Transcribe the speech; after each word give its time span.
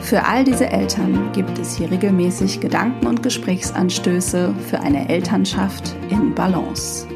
Für 0.00 0.24
all 0.24 0.44
diese 0.44 0.70
Eltern 0.70 1.32
gibt 1.32 1.58
es 1.58 1.76
hier 1.76 1.90
regelmäßig 1.90 2.60
Gedanken 2.60 3.06
und 3.06 3.22
Gesprächsanstöße 3.22 4.54
für 4.54 4.80
eine 4.80 5.08
Elternschaft 5.08 5.94
in 6.08 6.34
Balance. 6.34 7.06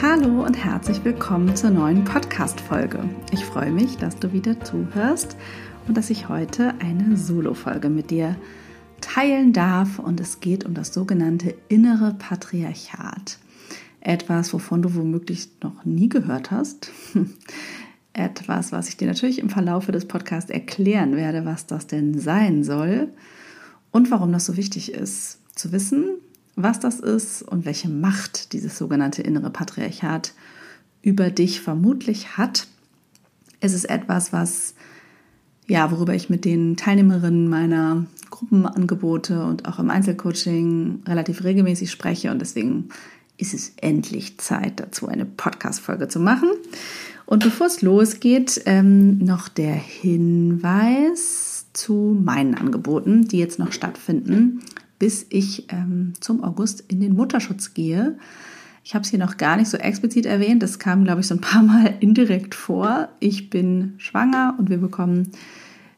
Hallo 0.00 0.44
und 0.44 0.54
herzlich 0.54 1.04
willkommen 1.04 1.54
zur 1.56 1.70
neuen 1.70 2.04
Podcast-Folge. 2.04 3.00
Ich 3.32 3.44
freue 3.44 3.70
mich, 3.70 3.98
dass 3.98 4.18
du 4.18 4.32
wieder 4.32 4.58
zuhörst 4.60 5.36
und 5.88 5.96
dass 5.96 6.08
ich 6.08 6.28
heute 6.28 6.72
eine 6.80 7.16
Solo-Folge 7.16 7.90
mit 7.90 8.10
dir 8.10 8.36
teilen 9.02 9.52
darf. 9.52 9.98
Und 9.98 10.20
es 10.20 10.40
geht 10.40 10.64
um 10.64 10.72
das 10.72 10.94
sogenannte 10.94 11.54
innere 11.68 12.14
Patriarchat. 12.18 13.38
Etwas, 14.00 14.54
wovon 14.54 14.80
du 14.80 14.94
womöglich 14.94 15.48
noch 15.62 15.84
nie 15.84 16.08
gehört 16.08 16.50
hast 16.50 16.90
etwas, 18.14 18.72
was 18.72 18.88
ich 18.88 18.96
dir 18.96 19.06
natürlich 19.06 19.38
im 19.38 19.50
Verlaufe 19.50 19.92
des 19.92 20.06
Podcasts 20.06 20.50
erklären 20.50 21.16
werde, 21.16 21.44
was 21.44 21.66
das 21.66 21.86
denn 21.86 22.18
sein 22.18 22.64
soll 22.64 23.08
und 23.90 24.10
warum 24.10 24.32
das 24.32 24.46
so 24.46 24.56
wichtig 24.56 24.92
ist, 24.92 25.38
zu 25.54 25.72
wissen, 25.72 26.06
was 26.56 26.80
das 26.80 27.00
ist 27.00 27.42
und 27.42 27.64
welche 27.64 27.88
Macht 27.88 28.52
dieses 28.52 28.78
sogenannte 28.78 29.22
innere 29.22 29.50
Patriarchat 29.50 30.32
über 31.02 31.30
dich 31.30 31.60
vermutlich 31.60 32.38
hat. 32.38 32.68
Es 33.60 33.74
ist 33.74 33.84
etwas, 33.84 34.32
was 34.32 34.74
ja, 35.66 35.90
worüber 35.90 36.14
ich 36.14 36.28
mit 36.28 36.44
den 36.44 36.76
Teilnehmerinnen 36.76 37.48
meiner 37.48 38.06
Gruppenangebote 38.30 39.44
und 39.44 39.66
auch 39.66 39.78
im 39.78 39.90
Einzelcoaching 39.90 41.02
relativ 41.06 41.42
regelmäßig 41.42 41.90
spreche 41.90 42.30
und 42.30 42.40
deswegen 42.40 42.90
ist 43.36 43.54
es 43.54 43.72
endlich 43.80 44.38
Zeit 44.38 44.78
dazu, 44.78 45.08
eine 45.08 45.24
Podcast-Folge 45.24 46.08
zu 46.08 46.20
machen. 46.20 46.48
Und 47.26 47.42
bevor 47.42 47.66
es 47.66 47.82
losgeht, 47.82 48.62
ähm, 48.66 49.18
noch 49.18 49.48
der 49.48 49.74
Hinweis 49.74 51.66
zu 51.72 52.18
meinen 52.22 52.54
Angeboten, 52.54 53.26
die 53.26 53.38
jetzt 53.38 53.58
noch 53.58 53.72
stattfinden, 53.72 54.60
bis 54.98 55.26
ich 55.30 55.66
ähm, 55.72 56.12
zum 56.20 56.44
August 56.44 56.84
in 56.88 57.00
den 57.00 57.14
Mutterschutz 57.14 57.74
gehe. 57.74 58.18
Ich 58.84 58.94
habe 58.94 59.02
es 59.02 59.10
hier 59.10 59.18
noch 59.18 59.38
gar 59.38 59.56
nicht 59.56 59.68
so 59.68 59.78
explizit 59.78 60.26
erwähnt. 60.26 60.62
Das 60.62 60.78
kam, 60.78 61.04
glaube 61.04 61.22
ich, 61.22 61.26
so 61.26 61.34
ein 61.34 61.40
paar 61.40 61.62
Mal 61.62 61.94
indirekt 62.00 62.54
vor. 62.54 63.08
Ich 63.20 63.48
bin 63.48 63.94
schwanger 63.96 64.54
und 64.58 64.68
wir 64.68 64.78
bekommen 64.78 65.32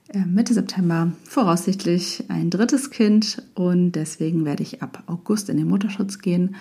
äh, 0.08 0.20
Mitte 0.20 0.54
September 0.54 1.12
voraussichtlich 1.24 2.24
ein 2.28 2.50
drittes 2.50 2.90
Kind 2.90 3.42
und 3.54 3.92
deswegen 3.92 4.44
werde 4.44 4.62
ich 4.62 4.82
ab 4.82 5.02
August 5.06 5.48
in 5.48 5.56
den 5.56 5.68
Mutterschutz 5.68 6.20
gehen 6.20 6.54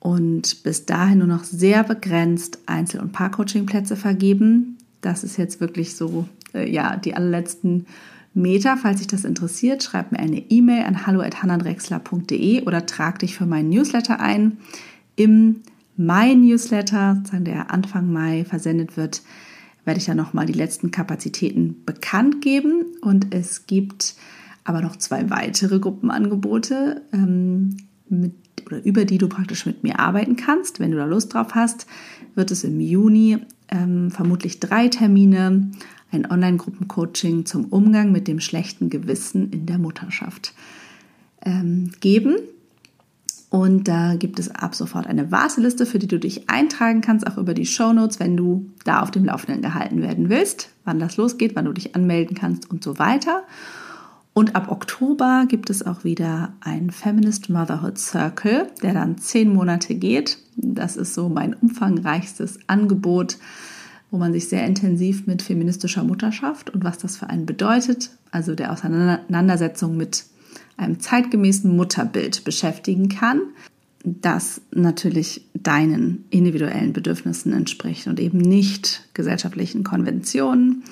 und 0.00 0.62
bis 0.62 0.86
dahin 0.86 1.18
nur 1.18 1.26
noch 1.26 1.44
sehr 1.44 1.82
begrenzt 1.84 2.60
Einzel- 2.66 3.00
und 3.00 3.12
Paar-Coaching-Plätze 3.12 3.96
vergeben. 3.96 4.78
Das 5.00 5.24
ist 5.24 5.36
jetzt 5.36 5.60
wirklich 5.60 5.96
so, 5.96 6.28
äh, 6.54 6.70
ja, 6.70 6.96
die 6.96 7.14
allerletzten 7.14 7.86
Meter. 8.34 8.76
Falls 8.76 8.98
dich 8.98 9.08
das 9.08 9.24
interessiert, 9.24 9.82
schreib 9.82 10.12
mir 10.12 10.18
eine 10.18 10.38
E-Mail 10.38 10.84
an 10.84 11.06
hallo.hannandrexler.de 11.06 12.62
oder 12.62 12.86
trag 12.86 13.18
dich 13.18 13.34
für 13.34 13.46
meinen 13.46 13.70
Newsletter 13.70 14.20
ein. 14.20 14.58
Im 15.16 15.62
Mai-Newsletter, 15.96 17.22
der 17.32 17.72
Anfang 17.72 18.12
Mai 18.12 18.44
versendet 18.44 18.96
wird, 18.96 19.22
werde 19.84 19.98
ich 19.98 20.06
dann 20.06 20.16
nochmal 20.16 20.46
die 20.46 20.52
letzten 20.52 20.92
Kapazitäten 20.92 21.84
bekannt 21.84 22.40
geben. 22.40 22.84
Und 23.00 23.34
es 23.34 23.66
gibt 23.66 24.14
aber 24.62 24.80
noch 24.80 24.96
zwei 24.96 25.28
weitere 25.30 25.80
Gruppenangebote, 25.80 27.02
ähm, 27.12 27.78
mit 28.08 28.34
oder 28.68 28.84
über 28.84 29.04
die 29.04 29.18
du 29.18 29.28
praktisch 29.28 29.66
mit 29.66 29.82
mir 29.82 29.98
arbeiten 29.98 30.36
kannst. 30.36 30.78
Wenn 30.78 30.90
du 30.90 30.98
da 30.98 31.06
Lust 31.06 31.34
drauf 31.34 31.54
hast, 31.54 31.86
wird 32.34 32.50
es 32.50 32.64
im 32.64 32.80
Juni 32.80 33.38
ähm, 33.68 34.10
vermutlich 34.10 34.60
drei 34.60 34.88
Termine, 34.88 35.70
ein 36.10 36.30
Online-Gruppencoaching 36.30 37.46
zum 37.46 37.66
Umgang 37.66 38.12
mit 38.12 38.28
dem 38.28 38.40
schlechten 38.40 38.90
Gewissen 38.90 39.50
in 39.50 39.66
der 39.66 39.78
Mutterschaft 39.78 40.54
ähm, 41.44 41.90
geben. 42.00 42.36
Und 43.50 43.88
da 43.88 44.14
gibt 44.16 44.38
es 44.38 44.50
ab 44.50 44.74
sofort 44.74 45.06
eine 45.06 45.30
Warteliste, 45.30 45.86
für 45.86 45.98
die 45.98 46.06
du 46.06 46.18
dich 46.18 46.50
eintragen 46.50 47.00
kannst, 47.00 47.26
auch 47.26 47.38
über 47.38 47.54
die 47.54 47.64
Show 47.64 47.94
Notes, 47.94 48.20
wenn 48.20 48.36
du 48.36 48.70
da 48.84 49.00
auf 49.00 49.10
dem 49.10 49.24
Laufenden 49.24 49.62
gehalten 49.62 50.02
werden 50.02 50.28
willst, 50.28 50.68
wann 50.84 50.98
das 50.98 51.16
losgeht, 51.16 51.56
wann 51.56 51.64
du 51.64 51.72
dich 51.72 51.94
anmelden 51.94 52.36
kannst 52.36 52.70
und 52.70 52.84
so 52.84 52.98
weiter. 52.98 53.44
Und 54.38 54.54
ab 54.54 54.70
Oktober 54.70 55.46
gibt 55.48 55.68
es 55.68 55.84
auch 55.84 56.04
wieder 56.04 56.52
ein 56.60 56.92
Feminist 56.92 57.50
Motherhood 57.50 57.98
Circle, 57.98 58.68
der 58.84 58.94
dann 58.94 59.18
zehn 59.18 59.52
Monate 59.52 59.96
geht. 59.96 60.38
Das 60.54 60.96
ist 60.96 61.14
so 61.14 61.28
mein 61.28 61.54
umfangreichstes 61.54 62.60
Angebot, 62.68 63.38
wo 64.12 64.18
man 64.18 64.32
sich 64.32 64.48
sehr 64.48 64.64
intensiv 64.64 65.26
mit 65.26 65.42
feministischer 65.42 66.04
Mutterschaft 66.04 66.70
und 66.70 66.84
was 66.84 66.98
das 66.98 67.16
für 67.16 67.28
einen 67.28 67.46
bedeutet, 67.46 68.10
also 68.30 68.54
der 68.54 68.70
Auseinandersetzung 68.70 69.96
mit 69.96 70.26
einem 70.76 71.00
zeitgemäßen 71.00 71.74
Mutterbild 71.74 72.44
beschäftigen 72.44 73.08
kann, 73.08 73.40
das 74.04 74.60
natürlich 74.70 75.48
deinen 75.52 76.26
individuellen 76.30 76.92
Bedürfnissen 76.92 77.52
entspricht 77.52 78.06
und 78.06 78.20
eben 78.20 78.38
nicht 78.38 79.08
gesellschaftlichen 79.14 79.82
Konventionen. 79.82 80.84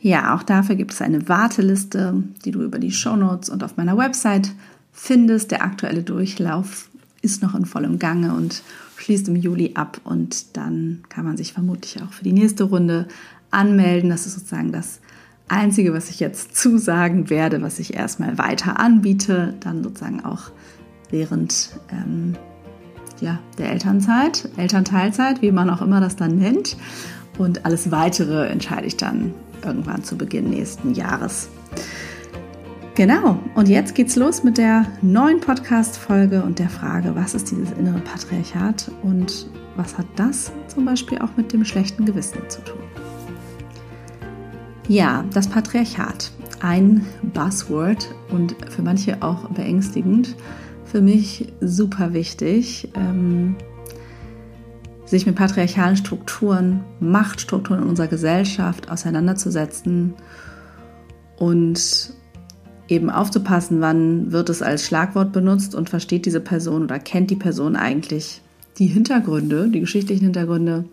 Ja, 0.00 0.34
auch 0.34 0.42
dafür 0.42 0.76
gibt 0.76 0.92
es 0.92 1.02
eine 1.02 1.28
Warteliste, 1.28 2.22
die 2.44 2.52
du 2.52 2.62
über 2.62 2.78
die 2.78 2.90
Shownotes 2.90 3.50
und 3.50 3.62
auf 3.62 3.76
meiner 3.76 3.98
Website 3.98 4.50
findest. 4.92 5.50
Der 5.50 5.62
aktuelle 5.62 6.02
Durchlauf 6.02 6.88
ist 7.20 7.42
noch 7.42 7.54
in 7.54 7.66
vollem 7.66 7.98
Gange 7.98 8.34
und 8.34 8.62
schließt 8.96 9.28
im 9.28 9.36
Juli 9.36 9.72
ab 9.74 10.00
und 10.04 10.56
dann 10.56 11.02
kann 11.10 11.24
man 11.24 11.36
sich 11.36 11.52
vermutlich 11.52 12.02
auch 12.02 12.12
für 12.12 12.24
die 12.24 12.32
nächste 12.32 12.64
Runde 12.64 13.08
anmelden. 13.50 14.08
Das 14.08 14.26
ist 14.26 14.34
sozusagen 14.34 14.72
das 14.72 15.00
Einzige, 15.48 15.92
was 15.92 16.08
ich 16.08 16.20
jetzt 16.20 16.56
zusagen 16.56 17.28
werde, 17.28 17.60
was 17.60 17.78
ich 17.78 17.94
erstmal 17.94 18.38
weiter 18.38 18.78
anbiete, 18.78 19.54
dann 19.60 19.82
sozusagen 19.82 20.24
auch 20.24 20.50
während 21.10 21.70
ähm, 21.90 22.36
ja, 23.20 23.38
der 23.58 23.72
Elternzeit, 23.72 24.48
Elternteilzeit, 24.56 25.42
wie 25.42 25.52
man 25.52 25.68
auch 25.68 25.82
immer 25.82 26.00
das 26.00 26.16
dann 26.16 26.38
nennt. 26.38 26.76
Und 27.36 27.66
alles 27.66 27.90
Weitere 27.90 28.46
entscheide 28.48 28.86
ich 28.86 28.96
dann 28.96 29.34
irgendwann 29.64 30.04
zu 30.04 30.16
Beginn 30.16 30.50
nächsten 30.50 30.94
Jahres. 30.94 31.48
Genau, 32.94 33.38
und 33.54 33.68
jetzt 33.68 33.94
geht's 33.94 34.16
los 34.16 34.44
mit 34.44 34.58
der 34.58 34.84
neuen 35.00 35.40
Podcast-Folge 35.40 36.42
und 36.42 36.58
der 36.58 36.68
Frage, 36.68 37.14
was 37.14 37.34
ist 37.34 37.50
dieses 37.50 37.70
innere 37.72 38.00
Patriarchat 38.00 38.90
und 39.02 39.48
was 39.76 39.96
hat 39.96 40.06
das 40.16 40.52
zum 40.66 40.84
Beispiel 40.84 41.18
auch 41.18 41.30
mit 41.36 41.52
dem 41.52 41.64
schlechten 41.64 42.04
Gewissen 42.04 42.40
zu 42.48 42.60
tun? 42.62 42.82
Ja, 44.88 45.24
das 45.32 45.48
Patriarchat, 45.48 46.30
ein 46.60 47.06
Buzzword 47.22 48.12
und 48.30 48.56
für 48.68 48.82
manche 48.82 49.22
auch 49.22 49.48
beängstigend, 49.50 50.36
für 50.84 51.00
mich 51.00 51.52
super 51.60 52.12
wichtig. 52.12 52.90
Ähm, 52.96 53.54
sich 55.10 55.26
mit 55.26 55.34
patriarchalen 55.34 55.96
Strukturen, 55.96 56.84
Machtstrukturen 57.00 57.82
in 57.82 57.88
unserer 57.88 58.06
Gesellschaft 58.06 58.90
auseinanderzusetzen 58.90 60.14
und 61.36 62.14
eben 62.86 63.10
aufzupassen, 63.10 63.80
wann 63.80 64.30
wird 64.30 64.50
es 64.50 64.62
als 64.62 64.86
Schlagwort 64.86 65.32
benutzt 65.32 65.74
und 65.74 65.90
versteht 65.90 66.26
diese 66.26 66.40
Person 66.40 66.84
oder 66.84 67.00
kennt 67.00 67.30
die 67.30 67.36
Person 67.36 67.74
eigentlich 67.74 68.40
die 68.78 68.86
Hintergründe, 68.86 69.68
die 69.68 69.80
geschichtlichen 69.80 70.24
Hintergründe. 70.24 70.84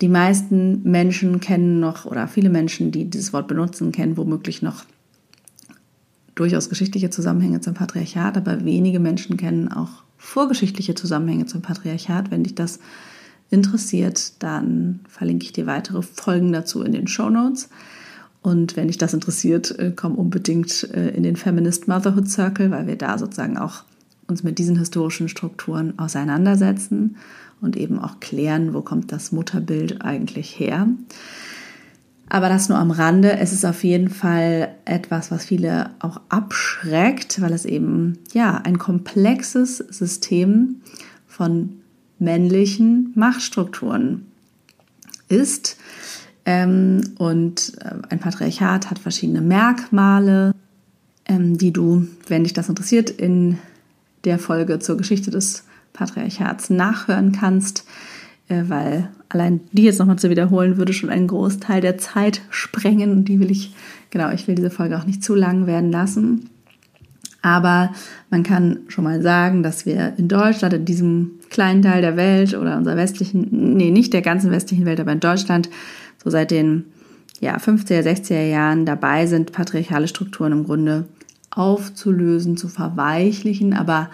Die 0.00 0.08
meisten 0.08 0.82
Menschen 0.88 1.40
kennen 1.40 1.80
noch 1.80 2.04
oder 2.04 2.28
viele 2.28 2.50
Menschen, 2.50 2.92
die 2.92 3.10
dieses 3.10 3.32
Wort 3.32 3.48
benutzen, 3.48 3.92
kennen 3.92 4.16
womöglich 4.16 4.62
noch 4.62 4.84
durchaus 6.40 6.70
geschichtliche 6.70 7.10
Zusammenhänge 7.10 7.60
zum 7.60 7.74
Patriarchat, 7.74 8.36
aber 8.36 8.64
wenige 8.64 8.98
Menschen 8.98 9.36
kennen 9.36 9.68
auch 9.68 10.02
vorgeschichtliche 10.16 10.94
Zusammenhänge 10.94 11.44
zum 11.44 11.60
Patriarchat. 11.60 12.30
Wenn 12.30 12.44
dich 12.44 12.54
das 12.54 12.80
interessiert, 13.50 14.42
dann 14.42 15.00
verlinke 15.06 15.44
ich 15.44 15.52
dir 15.52 15.66
weitere 15.66 16.02
Folgen 16.02 16.52
dazu 16.52 16.82
in 16.82 16.92
den 16.92 17.08
Show 17.08 17.28
Notes. 17.28 17.68
Und 18.42 18.74
wenn 18.74 18.86
dich 18.86 18.96
das 18.96 19.12
interessiert, 19.12 19.78
äh, 19.78 19.92
komm 19.94 20.14
unbedingt 20.14 20.88
äh, 20.94 21.10
in 21.10 21.24
den 21.24 21.36
Feminist 21.36 21.88
Motherhood 21.88 22.28
Circle, 22.30 22.70
weil 22.70 22.86
wir 22.86 22.96
da 22.96 23.18
sozusagen 23.18 23.58
auch 23.58 23.84
uns 24.26 24.42
mit 24.42 24.58
diesen 24.58 24.78
historischen 24.78 25.28
Strukturen 25.28 25.98
auseinandersetzen 25.98 27.16
und 27.60 27.76
eben 27.76 27.98
auch 27.98 28.18
klären, 28.20 28.72
wo 28.72 28.80
kommt 28.80 29.12
das 29.12 29.32
Mutterbild 29.32 30.00
eigentlich 30.00 30.58
her. 30.58 30.88
Aber 32.32 32.48
das 32.48 32.68
nur 32.68 32.78
am 32.78 32.92
Rande. 32.92 33.32
Es 33.38 33.52
ist 33.52 33.66
auf 33.66 33.82
jeden 33.82 34.08
Fall 34.08 34.76
etwas, 34.84 35.32
was 35.32 35.44
viele 35.44 35.90
auch 35.98 36.20
abschreckt, 36.28 37.40
weil 37.40 37.52
es 37.52 37.64
eben 37.64 38.18
ja 38.32 38.56
ein 38.56 38.78
komplexes 38.78 39.78
System 39.78 40.76
von 41.26 41.80
männlichen 42.20 43.12
Machtstrukturen 43.16 44.26
ist. 45.28 45.76
Ähm, 46.44 47.00
und 47.18 47.72
äh, 47.80 47.94
ein 48.10 48.20
Patriarchat 48.20 48.90
hat 48.90 49.00
verschiedene 49.00 49.40
Merkmale, 49.40 50.54
ähm, 51.26 51.58
die 51.58 51.72
du, 51.72 52.06
wenn 52.28 52.44
dich 52.44 52.52
das 52.52 52.68
interessiert, 52.68 53.10
in 53.10 53.58
der 54.22 54.38
Folge 54.38 54.78
zur 54.78 54.96
Geschichte 54.96 55.32
des 55.32 55.64
Patriarchats 55.92 56.70
nachhören 56.70 57.32
kannst, 57.32 57.84
äh, 58.48 58.62
weil 58.68 59.08
allein 59.30 59.60
die 59.72 59.84
jetzt 59.84 59.98
nochmal 59.98 60.18
zu 60.18 60.28
wiederholen, 60.28 60.76
würde 60.76 60.92
schon 60.92 61.08
einen 61.08 61.28
Großteil 61.28 61.80
der 61.80 61.96
Zeit 61.96 62.42
sprengen. 62.50 63.12
Und 63.12 63.24
die 63.26 63.40
will 63.40 63.50
ich, 63.50 63.74
genau, 64.10 64.30
ich 64.30 64.46
will 64.46 64.56
diese 64.56 64.70
Folge 64.70 64.98
auch 64.98 65.06
nicht 65.06 65.24
zu 65.24 65.34
lang 65.34 65.66
werden 65.66 65.90
lassen. 65.90 66.50
Aber 67.42 67.94
man 68.28 68.42
kann 68.42 68.80
schon 68.88 69.04
mal 69.04 69.22
sagen, 69.22 69.62
dass 69.62 69.86
wir 69.86 70.14
in 70.18 70.28
Deutschland, 70.28 70.74
in 70.74 70.84
diesem 70.84 71.30
kleinen 71.48 71.80
Teil 71.80 72.02
der 72.02 72.16
Welt 72.16 72.54
oder 72.54 72.76
unserer 72.76 72.96
westlichen, 72.96 73.48
nee, 73.76 73.90
nicht 73.90 74.12
der 74.12 74.20
ganzen 74.20 74.50
westlichen 74.50 74.84
Welt, 74.84 75.00
aber 75.00 75.12
in 75.12 75.20
Deutschland, 75.20 75.70
so 76.22 76.28
seit 76.28 76.50
den 76.50 76.84
ja, 77.40 77.56
50er, 77.56 78.02
60er 78.02 78.46
Jahren 78.46 78.84
dabei 78.84 79.26
sind, 79.26 79.52
patriarchale 79.52 80.08
Strukturen 80.08 80.52
im 80.52 80.64
Grunde 80.64 81.06
aufzulösen, 81.50 82.58
zu 82.58 82.68
verweichlichen. 82.68 83.72
Aber 83.72 84.10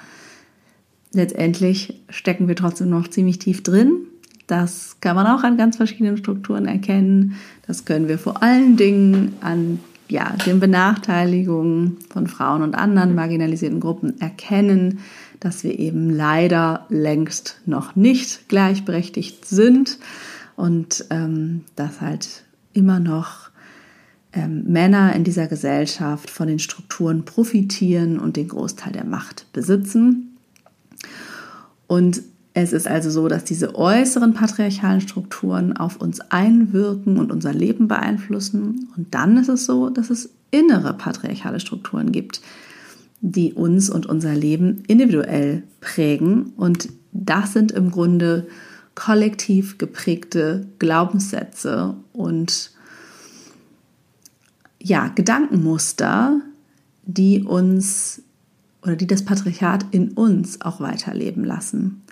letztendlich 1.12 2.02
stecken 2.08 2.46
wir 2.46 2.54
trotzdem 2.54 2.90
noch 2.90 3.08
ziemlich 3.08 3.40
tief 3.40 3.64
drin. 3.64 4.06
Das 4.46 4.96
kann 5.00 5.16
man 5.16 5.26
auch 5.26 5.42
an 5.42 5.56
ganz 5.56 5.76
verschiedenen 5.76 6.16
Strukturen 6.16 6.66
erkennen. 6.66 7.36
Das 7.66 7.84
können 7.84 8.08
wir 8.08 8.18
vor 8.18 8.42
allen 8.42 8.76
Dingen 8.76 9.34
an 9.40 9.80
ja, 10.08 10.34
den 10.46 10.60
Benachteiligungen 10.60 11.98
von 12.10 12.28
Frauen 12.28 12.62
und 12.62 12.74
anderen 12.74 13.14
marginalisierten 13.14 13.80
Gruppen 13.80 14.20
erkennen, 14.20 15.00
dass 15.40 15.64
wir 15.64 15.78
eben 15.78 16.10
leider 16.10 16.86
längst 16.88 17.60
noch 17.66 17.96
nicht 17.96 18.48
gleichberechtigt 18.48 19.44
sind 19.44 19.98
und 20.54 21.04
ähm, 21.10 21.64
dass 21.74 22.00
halt 22.00 22.44
immer 22.72 23.00
noch 23.00 23.50
ähm, 24.32 24.64
Männer 24.66 25.14
in 25.14 25.24
dieser 25.24 25.48
Gesellschaft 25.48 26.30
von 26.30 26.46
den 26.46 26.58
Strukturen 26.58 27.24
profitieren 27.24 28.18
und 28.18 28.36
den 28.36 28.48
Großteil 28.48 28.92
der 28.92 29.04
Macht 29.04 29.46
besitzen. 29.52 30.36
Und 31.86 32.22
es 32.58 32.72
ist 32.72 32.88
also 32.88 33.10
so, 33.10 33.28
dass 33.28 33.44
diese 33.44 33.74
äußeren 33.74 34.32
patriarchalen 34.32 35.02
Strukturen 35.02 35.76
auf 35.76 36.00
uns 36.00 36.22
einwirken 36.22 37.18
und 37.18 37.30
unser 37.30 37.52
Leben 37.52 37.86
beeinflussen. 37.86 38.88
Und 38.96 39.14
dann 39.14 39.36
ist 39.36 39.50
es 39.50 39.66
so, 39.66 39.90
dass 39.90 40.08
es 40.08 40.30
innere 40.50 40.94
patriarchale 40.94 41.60
Strukturen 41.60 42.12
gibt, 42.12 42.40
die 43.20 43.52
uns 43.52 43.90
und 43.90 44.06
unser 44.06 44.34
Leben 44.34 44.84
individuell 44.86 45.64
prägen. 45.82 46.54
Und 46.56 46.88
das 47.12 47.52
sind 47.52 47.72
im 47.72 47.90
Grunde 47.90 48.46
kollektiv 48.94 49.76
geprägte 49.76 50.66
Glaubenssätze 50.78 51.94
und 52.14 52.70
ja, 54.80 55.08
Gedankenmuster, 55.08 56.40
die 57.04 57.42
uns 57.42 58.22
oder 58.80 58.96
die 58.96 59.06
das 59.06 59.26
Patriarchat 59.26 59.84
in 59.90 60.12
uns 60.12 60.62
auch 60.62 60.80
weiterleben 60.80 61.44
lassen. 61.44 62.02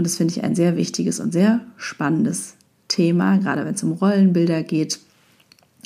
Und 0.00 0.04
das 0.04 0.16
finde 0.16 0.32
ich 0.32 0.42
ein 0.42 0.54
sehr 0.54 0.78
wichtiges 0.78 1.20
und 1.20 1.30
sehr 1.30 1.60
spannendes 1.76 2.54
Thema, 2.88 3.36
gerade 3.36 3.66
wenn 3.66 3.74
es 3.74 3.82
um 3.82 3.92
Rollenbilder 3.92 4.62
geht. 4.62 4.98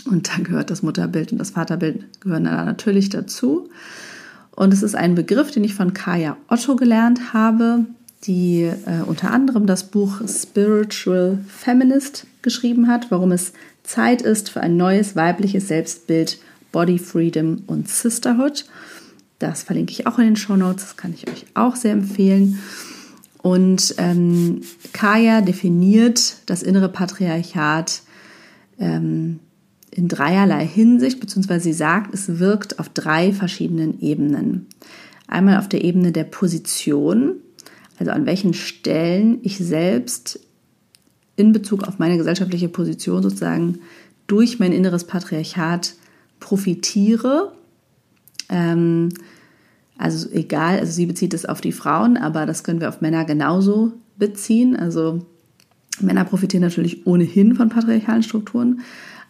Und 0.09 0.29
da 0.29 0.41
gehört 0.41 0.71
das 0.71 0.85
Mutterbild 0.85 1.33
und 1.33 1.39
das 1.39 1.51
Vaterbild 1.51 2.21
gehören 2.21 2.45
da 2.45 2.65
natürlich 2.65 3.09
dazu. 3.09 3.69
Und 4.53 4.73
es 4.73 4.85
ist 4.85 4.95
ein 4.95 5.17
Begriff, 5.17 5.51
den 5.51 5.65
ich 5.65 5.75
von 5.75 5.95
Kaya 5.95 6.37
Otto 6.47 6.77
gelernt 6.77 7.33
habe, 7.33 7.87
die 8.23 8.71
äh, 8.87 9.03
unter 9.05 9.33
anderem 9.33 9.67
das 9.67 9.91
Buch 9.91 10.21
Spiritual 10.29 11.41
Feminist 11.49 12.29
geschrieben 12.43 12.87
hat, 12.87 13.11
warum 13.11 13.33
es 13.33 13.53
Zeit 13.83 14.23
ist 14.23 14.49
für 14.49 14.61
ein 14.61 14.77
neues 14.77 15.17
weibliches 15.17 15.67
Selbstbild, 15.67 16.39
Body 16.71 17.01
Freedom 17.01 17.65
und 17.67 17.89
Sisterhood. 17.89 18.65
Das 19.41 19.65
verlinke 19.65 19.91
ich 19.91 20.07
auch 20.07 20.21
in 20.21 20.27
den 20.27 20.37
Show 20.37 20.55
Notes, 20.55 20.85
das 20.85 20.97
kann 20.97 21.13
ich 21.13 21.29
euch 21.29 21.47
auch 21.55 21.75
sehr 21.75 21.91
empfehlen. 21.91 22.61
Und 23.45 23.97
ähm, 23.99 24.63
Kaya 24.95 25.43
definiert 25.43 26.37
das 26.47 26.63
innere 26.63 26.89
Patriarchat 26.89 28.01
ähm, 28.79 29.39
in 29.91 30.09
dreierlei 30.09 30.67
Hinsicht, 30.67 31.21
beziehungsweise 31.21 31.65
sie 31.65 31.75
sagt, 31.75 32.15
es 32.15 32.39
wirkt 32.39 32.79
auf 32.79 32.89
drei 32.89 33.35
verschiedenen 33.35 34.01
Ebenen. 34.01 34.65
Einmal 35.27 35.59
auf 35.59 35.69
der 35.69 35.85
Ebene 35.85 36.11
der 36.11 36.25
Position, 36.25 37.35
also 37.99 38.13
an 38.13 38.25
welchen 38.25 38.55
Stellen 38.55 39.41
ich 39.43 39.59
selbst 39.59 40.41
in 41.37 41.53
Bezug 41.53 41.83
auf 41.83 41.99
meine 41.99 42.17
gesellschaftliche 42.17 42.71
Position 42.71 43.23
sozusagen 43.23 43.81
durch 44.27 44.59
mein 44.59 44.73
inneres 44.73 45.05
Patriarchat 45.05 45.97
profitiere. 46.41 47.53
Ähm, 48.49 49.11
also 49.97 50.29
egal, 50.31 50.81
also 50.81 50.93
sie 50.93 51.07
bezieht 51.07 51.35
es 51.35 51.47
auf 51.47 51.61
die 51.61 51.73
Frauen, 51.73 52.17
aber 52.17 52.47
das 52.47 52.65
können 52.65 52.81
wir 52.81 52.89
auf 52.89 53.01
Männer 53.01 53.25
genauso 53.25 53.93
beziehen. 54.17 54.77
Also 54.77 55.25
Männer 56.01 56.25
profitieren 56.25 56.63
natürlich 56.63 57.07
ohnehin 57.07 57.55
von 57.55 57.69
patriarchalen 57.69 58.23
Strukturen, 58.23 58.81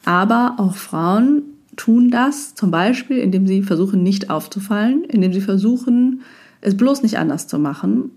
aber 0.04 0.54
auch 0.58 0.74
Frauen 0.74 1.42
tun 1.76 2.10
das 2.10 2.54
zum 2.54 2.70
Beispiel, 2.70 3.18
indem 3.18 3.46
sie 3.46 3.62
versuchen, 3.62 4.02
nicht 4.02 4.30
aufzufallen, 4.30 5.04
indem 5.04 5.32
sie 5.32 5.40
versuchen, 5.40 6.22
es 6.60 6.76
bloß 6.76 7.02
nicht 7.02 7.18
anders 7.18 7.46
zu 7.46 7.58
machen, 7.58 8.10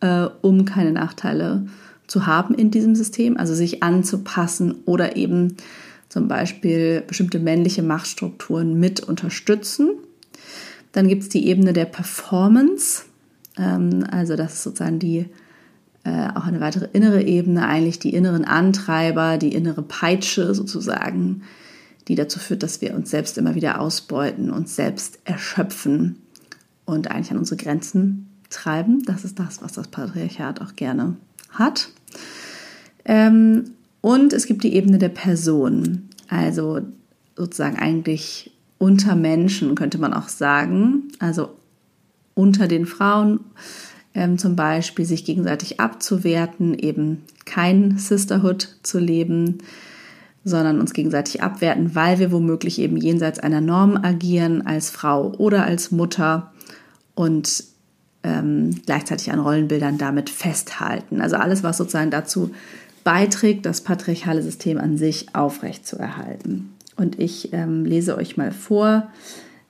äh, 0.00 0.26
um 0.42 0.64
keine 0.64 0.92
Nachteile 0.92 1.66
zu 2.06 2.26
haben 2.26 2.54
in 2.54 2.70
diesem 2.70 2.94
System, 2.96 3.36
also 3.36 3.54
sich 3.54 3.82
anzupassen 3.82 4.76
oder 4.84 5.16
eben 5.16 5.56
zum 6.08 6.26
Beispiel 6.26 7.04
bestimmte 7.06 7.38
männliche 7.38 7.82
Machtstrukturen 7.82 8.78
mit 8.80 9.00
unterstützen. 9.00 9.90
Dann 10.92 11.08
gibt 11.08 11.22
es 11.22 11.28
die 11.28 11.46
Ebene 11.46 11.72
der 11.72 11.84
Performance, 11.84 13.04
ähm, 13.56 14.04
also 14.10 14.36
das 14.36 14.54
ist 14.54 14.62
sozusagen 14.62 14.98
die 14.98 15.26
äh, 16.04 16.28
auch 16.34 16.46
eine 16.46 16.60
weitere 16.60 16.88
innere 16.92 17.22
Ebene, 17.22 17.66
eigentlich 17.66 17.98
die 17.98 18.14
inneren 18.14 18.44
Antreiber, 18.44 19.36
die 19.36 19.54
innere 19.54 19.82
Peitsche 19.82 20.54
sozusagen, 20.54 21.42
die 22.08 22.14
dazu 22.14 22.38
führt, 22.38 22.62
dass 22.62 22.80
wir 22.80 22.94
uns 22.94 23.10
selbst 23.10 23.36
immer 23.38 23.54
wieder 23.54 23.80
ausbeuten, 23.80 24.50
uns 24.50 24.74
selbst 24.74 25.18
erschöpfen 25.24 26.16
und 26.86 27.10
eigentlich 27.10 27.30
an 27.30 27.38
unsere 27.38 27.62
Grenzen 27.62 28.28
treiben. 28.48 29.02
Das 29.04 29.24
ist 29.24 29.38
das, 29.38 29.62
was 29.62 29.72
das 29.72 29.88
Patriarchat 29.88 30.60
auch 30.60 30.74
gerne 30.74 31.16
hat. 31.50 31.90
Ähm, 33.04 33.72
und 34.00 34.32
es 34.32 34.46
gibt 34.46 34.64
die 34.64 34.74
Ebene 34.74 34.98
der 34.98 35.10
Person, 35.10 36.08
also 36.28 36.80
sozusagen 37.36 37.76
eigentlich 37.78 38.52
unter 38.80 39.14
Menschen, 39.14 39.74
könnte 39.74 39.98
man 39.98 40.14
auch 40.14 40.28
sagen, 40.28 41.12
also 41.18 41.50
unter 42.34 42.66
den 42.66 42.86
Frauen 42.86 43.40
ähm, 44.14 44.38
zum 44.38 44.56
Beispiel 44.56 45.04
sich 45.04 45.26
gegenseitig 45.26 45.80
abzuwerten, 45.80 46.76
eben 46.76 47.22
kein 47.44 47.98
Sisterhood 47.98 48.76
zu 48.82 48.98
leben, 48.98 49.58
sondern 50.44 50.80
uns 50.80 50.94
gegenseitig 50.94 51.42
abwerten, 51.42 51.94
weil 51.94 52.18
wir 52.18 52.32
womöglich 52.32 52.78
eben 52.78 52.96
jenseits 52.96 53.38
einer 53.38 53.60
Norm 53.60 53.98
agieren 54.02 54.66
als 54.66 54.88
Frau 54.88 55.32
oder 55.36 55.64
als 55.64 55.90
Mutter 55.90 56.50
und 57.14 57.62
ähm, 58.22 58.80
gleichzeitig 58.86 59.30
an 59.30 59.40
Rollenbildern 59.40 59.98
damit 59.98 60.30
festhalten. 60.30 61.20
Also 61.20 61.36
alles, 61.36 61.62
was 61.62 61.76
sozusagen 61.76 62.10
dazu 62.10 62.50
beiträgt, 63.04 63.66
das 63.66 63.82
patriarchale 63.82 64.42
System 64.42 64.78
an 64.78 64.96
sich 64.96 65.34
aufrechtzuerhalten. 65.34 66.70
Und 67.00 67.18
ich 67.18 67.54
ähm, 67.54 67.86
lese 67.86 68.14
euch 68.18 68.36
mal 68.36 68.52
vor, 68.52 69.10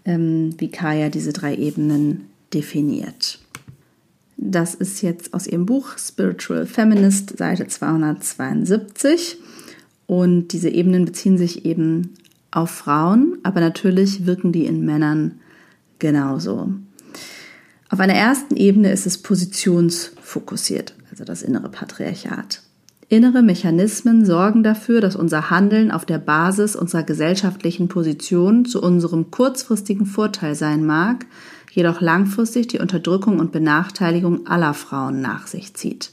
ähm, 0.05 0.53
wie 0.59 0.69
Kaya 0.69 1.11
diese 1.11 1.33
drei 1.33 1.55
Ebenen 1.55 2.29
definiert. 2.53 3.39
Das 4.37 4.75
ist 4.75 5.01
jetzt 5.01 5.33
aus 5.33 5.47
ihrem 5.47 5.65
Buch 5.65 5.97
Spiritual 5.97 6.67
Feminist, 6.67 7.39
Seite 7.39 7.69
272. 7.69 9.39
Und 10.09 10.49
diese 10.49 10.71
Ebenen 10.71 11.05
beziehen 11.05 11.39
sich 11.39 11.65
eben 11.65 12.15
auf 12.51 12.71
Frauen, 12.71 13.39
aber 13.45 13.61
natürlich 13.61 14.27
wirken 14.27 14.51
die 14.51 14.67
in 14.67 14.85
Männern 14.85 15.39
genauso. 16.01 16.71
Auf 17.91 18.01
einer 18.01 18.15
ersten 18.15 18.57
Ebene 18.57 18.91
ist 18.91 19.07
es 19.07 19.19
positionsfokussiert, 19.19 20.97
also 21.13 21.23
das 21.23 21.43
innere 21.43 21.69
Patriarchat. 21.69 22.61
Innere 23.11 23.43
Mechanismen 23.43 24.25
sorgen 24.25 24.63
dafür, 24.63 25.01
dass 25.01 25.17
unser 25.17 25.51
Handeln 25.51 25.91
auf 25.91 26.07
der 26.07 26.19
Basis 26.19 26.77
unserer 26.77 27.03
gesellschaftlichen 27.03 27.89
Position 27.89 28.65
zu 28.65 28.81
unserem 28.81 29.33
kurzfristigen 29.33 30.07
Vorteil 30.07 30.55
sein 30.55 30.87
mag, 30.87 31.27
jedoch 31.73 32.01
langfristig 32.01 32.69
die 32.69 32.79
Unterdrückung 32.79 33.41
und 33.41 33.51
Benachteiligung 33.51 34.47
aller 34.47 34.75
Frauen 34.75 35.21
nach 35.21 35.49
sich 35.49 35.75
zieht. 35.75 36.13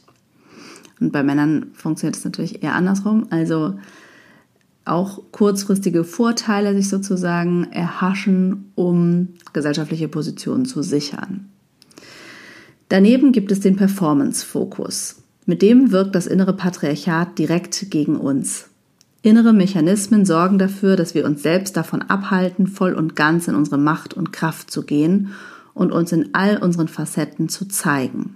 Und 1.00 1.12
bei 1.12 1.22
Männern 1.22 1.68
funktioniert 1.74 2.18
es 2.18 2.26
natürlich 2.26 2.64
eher 2.64 2.74
andersrum. 2.74 3.28
Also 3.30 3.78
auch 4.84 5.22
kurzfristige 5.32 6.04
Vorteile 6.04 6.74
sich 6.74 6.90
sozusagen 6.90 7.66
erhaschen, 7.66 8.72
um 8.74 9.36
gesellschaftliche 9.54 10.08
Positionen 10.08 10.66
zu 10.66 10.82
sichern. 10.82 11.48
Daneben 12.90 13.34
gibt 13.34 13.52
es 13.52 13.60
den 13.60 13.76
Performance-Fokus. 13.76 15.27
Mit 15.48 15.62
dem 15.62 15.92
wirkt 15.92 16.14
das 16.14 16.28
innere 16.28 16.54
Patriarchat 16.54 17.40
direkt 17.40 17.90
gegen 17.90 18.18
uns. 18.18 18.68
Innere 19.22 19.54
Mechanismen 19.54 20.26
sorgen 20.26 20.60
dafür, 20.60 20.98
dass 20.98 21.16
wir 21.16 21.26
uns 21.26 21.42
selbst 21.42 21.78
davon 21.78 22.02
abhalten, 22.02 22.68
voll 22.68 22.94
und 22.94 23.16
ganz 23.16 23.48
in 23.48 23.56
unsere 23.56 23.78
Macht 23.78 24.14
und 24.14 24.34
Kraft 24.34 24.70
zu 24.70 24.84
gehen 24.84 25.32
und 25.74 25.94
uns 25.94 26.12
in 26.12 26.34
all 26.34 26.58
unseren 26.58 26.90
Facetten 26.90 27.48
zu 27.48 27.66
zeigen. 27.66 28.36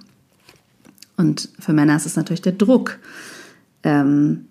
Und 1.17 1.49
für 1.59 1.73
Männer 1.73 1.97
ist 1.97 2.05
es 2.05 2.15
natürlich 2.15 2.41
der 2.41 2.53
Druck, 2.53 2.97
ähm, 3.83 4.45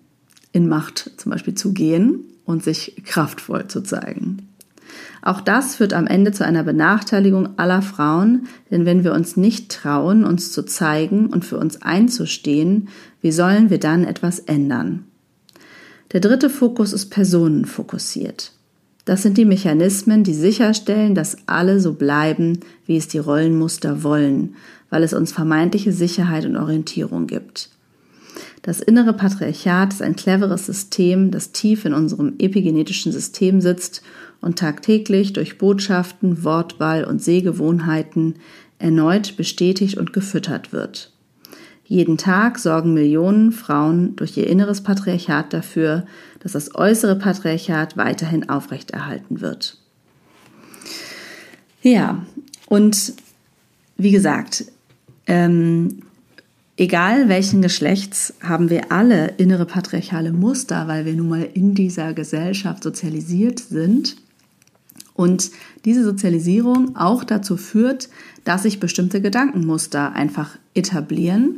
in 0.51 0.69
Macht 0.69 1.11
zum 1.17 1.31
Beispiel 1.31 1.55
zu 1.55 1.73
gehen 1.73 2.25
und 2.45 2.63
sich 2.63 3.01
kraftvoll 3.03 3.67
zu 3.69 3.81
zeigen. 3.81 4.47
Auch 5.21 5.41
das 5.41 5.75
führt 5.75 5.93
am 5.93 6.07
Ende 6.07 6.31
zu 6.31 6.43
einer 6.43 6.63
Benachteiligung 6.63 7.59
aller 7.59 7.81
Frauen, 7.81 8.47
denn 8.71 8.85
wenn 8.85 9.03
wir 9.03 9.13
uns 9.13 9.37
nicht 9.37 9.71
trauen, 9.71 10.25
uns 10.25 10.51
zu 10.51 10.63
zeigen 10.63 11.27
und 11.27 11.45
für 11.45 11.57
uns 11.57 11.81
einzustehen, 11.81 12.89
wie 13.21 13.31
sollen 13.31 13.69
wir 13.69 13.79
dann 13.79 14.03
etwas 14.03 14.39
ändern? 14.39 15.05
Der 16.11 16.21
dritte 16.21 16.49
Fokus 16.49 16.91
ist 16.91 17.09
personenfokussiert. 17.09 18.53
Das 19.05 19.21
sind 19.21 19.37
die 19.37 19.45
Mechanismen, 19.45 20.23
die 20.23 20.33
sicherstellen, 20.33 21.15
dass 21.15 21.37
alle 21.45 21.79
so 21.79 21.93
bleiben, 21.93 22.59
wie 22.85 22.97
es 22.97 23.07
die 23.07 23.17
Rollenmuster 23.17 24.03
wollen, 24.03 24.55
weil 24.89 25.03
es 25.03 25.13
uns 25.13 25.31
vermeintliche 25.31 25.91
Sicherheit 25.91 26.45
und 26.45 26.57
Orientierung 26.57 27.27
gibt. 27.27 27.69
Das 28.61 28.79
innere 28.79 29.13
Patriarchat 29.13 29.93
ist 29.93 30.01
ein 30.01 30.15
cleveres 30.15 30.67
System, 30.67 31.31
das 31.31 31.51
tief 31.51 31.85
in 31.85 31.93
unserem 31.93 32.35
epigenetischen 32.37 33.11
System 33.11 33.59
sitzt 33.59 34.03
und 34.41 34.59
tagtäglich 34.59 35.33
durch 35.33 35.57
Botschaften, 35.57 36.43
Wortwahl 36.43 37.03
und 37.03 37.21
Sehgewohnheiten 37.21 38.35
erneut 38.79 39.37
bestätigt 39.37 39.97
und 39.97 40.13
gefüttert 40.13 40.73
wird. 40.73 41.11
Jeden 41.85 42.17
Tag 42.17 42.57
sorgen 42.57 42.93
Millionen 42.93 43.51
Frauen 43.51 44.15
durch 44.15 44.37
ihr 44.37 44.47
inneres 44.47 44.81
Patriarchat 44.81 45.53
dafür, 45.53 46.05
dass 46.39 46.53
das 46.53 46.73
äußere 46.73 47.17
Patriarchat 47.17 47.97
weiterhin 47.97 48.49
aufrechterhalten 48.49 49.41
wird. 49.41 49.77
Ja, 51.81 52.25
und 52.67 53.13
wie 53.97 54.11
gesagt, 54.11 54.65
ähm, 55.27 56.03
egal 56.77 57.27
welchen 57.27 57.61
Geschlechts, 57.61 58.33
haben 58.41 58.69
wir 58.69 58.91
alle 58.91 59.33
innere 59.37 59.65
patriarchale 59.65 60.31
Muster, 60.31 60.87
weil 60.87 61.05
wir 61.05 61.13
nun 61.13 61.29
mal 61.29 61.49
in 61.53 61.75
dieser 61.75 62.13
Gesellschaft 62.13 62.83
sozialisiert 62.83 63.59
sind. 63.59 64.15
Und 65.21 65.51
diese 65.85 66.03
Sozialisierung 66.03 66.95
auch 66.95 67.23
dazu 67.23 67.55
führt, 67.55 68.09
dass 68.43 68.63
sich 68.63 68.79
bestimmte 68.79 69.21
Gedankenmuster 69.21 70.13
einfach 70.13 70.57
etablieren 70.73 71.57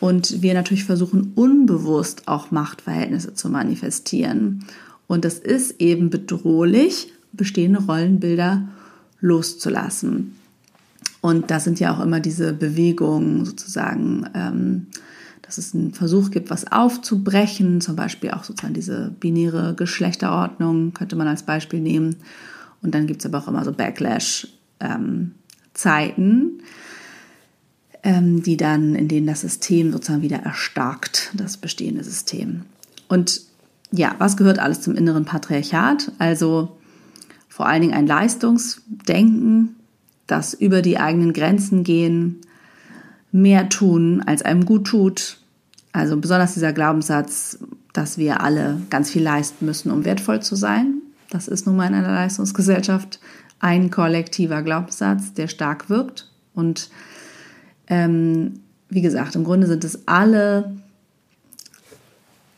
und 0.00 0.42
wir 0.42 0.52
natürlich 0.54 0.82
versuchen, 0.82 1.30
unbewusst 1.36 2.26
auch 2.26 2.50
Machtverhältnisse 2.50 3.34
zu 3.34 3.50
manifestieren. 3.50 4.64
Und 5.06 5.24
es 5.24 5.38
ist 5.38 5.80
eben 5.80 6.10
bedrohlich, 6.10 7.12
bestehende 7.32 7.84
Rollenbilder 7.84 8.66
loszulassen. 9.20 10.34
Und 11.20 11.52
da 11.52 11.60
sind 11.60 11.78
ja 11.78 11.94
auch 11.94 12.00
immer 12.00 12.18
diese 12.18 12.52
Bewegungen 12.52 13.44
sozusagen, 13.44 14.28
ähm, 14.34 14.86
dass 15.42 15.56
es 15.56 15.72
einen 15.72 15.94
Versuch 15.94 16.32
gibt, 16.32 16.50
was 16.50 16.72
aufzubrechen, 16.72 17.80
zum 17.80 17.94
Beispiel 17.94 18.32
auch 18.32 18.42
sozusagen 18.42 18.74
diese 18.74 19.14
binäre 19.20 19.74
Geschlechterordnung 19.76 20.94
könnte 20.94 21.14
man 21.14 21.28
als 21.28 21.44
Beispiel 21.44 21.78
nehmen. 21.78 22.16
Und 22.82 22.94
dann 22.94 23.06
gibt 23.06 23.20
es 23.20 23.26
aber 23.26 23.38
auch 23.38 23.48
immer 23.48 23.64
so 23.64 23.72
Backlash-Zeiten, 23.72 26.62
ähm, 28.02 28.42
die 28.42 28.56
dann, 28.56 28.94
in 28.94 29.08
denen 29.08 29.26
das 29.26 29.42
System 29.42 29.92
sozusagen 29.92 30.22
wieder 30.22 30.38
erstarkt, 30.38 31.30
das 31.34 31.56
bestehende 31.56 32.04
System. 32.04 32.62
Und 33.08 33.42
ja, 33.92 34.14
was 34.18 34.36
gehört 34.36 34.58
alles 34.58 34.80
zum 34.80 34.96
inneren 34.96 35.24
Patriarchat? 35.24 36.10
Also 36.18 36.76
vor 37.48 37.66
allen 37.66 37.82
Dingen 37.82 37.94
ein 37.94 38.06
Leistungsdenken, 38.06 39.76
das 40.26 40.54
über 40.54 40.82
die 40.82 40.98
eigenen 40.98 41.34
Grenzen 41.34 41.84
gehen, 41.84 42.40
mehr 43.30 43.68
tun, 43.68 44.22
als 44.24 44.42
einem 44.42 44.64
gut 44.64 44.86
tut. 44.86 45.38
Also 45.92 46.16
besonders 46.16 46.54
dieser 46.54 46.72
Glaubenssatz, 46.72 47.58
dass 47.92 48.16
wir 48.16 48.40
alle 48.40 48.80
ganz 48.88 49.10
viel 49.10 49.22
leisten 49.22 49.66
müssen, 49.66 49.90
um 49.90 50.06
wertvoll 50.06 50.40
zu 50.40 50.56
sein. 50.56 51.01
Das 51.32 51.48
ist 51.48 51.66
nun 51.66 51.76
mal 51.76 51.86
in 51.86 51.94
einer 51.94 52.12
Leistungsgesellschaft 52.12 53.18
ein 53.58 53.90
kollektiver 53.90 54.62
Glaubenssatz, 54.62 55.32
der 55.32 55.48
stark 55.48 55.88
wirkt. 55.88 56.30
Und 56.52 56.90
ähm, 57.86 58.60
wie 58.90 59.00
gesagt, 59.00 59.34
im 59.34 59.44
Grunde 59.44 59.66
sind 59.66 59.82
es 59.82 60.06
alle, 60.06 60.76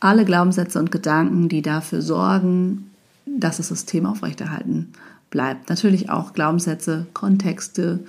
alle 0.01 0.25
Glaubenssätze 0.25 0.77
und 0.77 0.91
Gedanken, 0.91 1.47
die 1.47 1.61
dafür 1.61 2.01
sorgen, 2.01 2.91
dass 3.25 3.57
das 3.57 3.69
System 3.69 4.05
aufrechterhalten 4.05 4.91
bleibt. 5.29 5.69
Natürlich 5.69 6.09
auch 6.09 6.33
Glaubenssätze, 6.33 7.05
Kontexte 7.13 8.01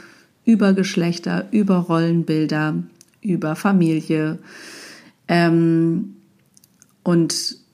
über 0.44 0.72
Geschlechter, 0.72 1.46
über 1.52 1.76
Rollenbilder, 1.76 2.74
über 3.20 3.54
Familie. 3.54 4.38
Ähm, 5.28 6.16
und 7.04 7.65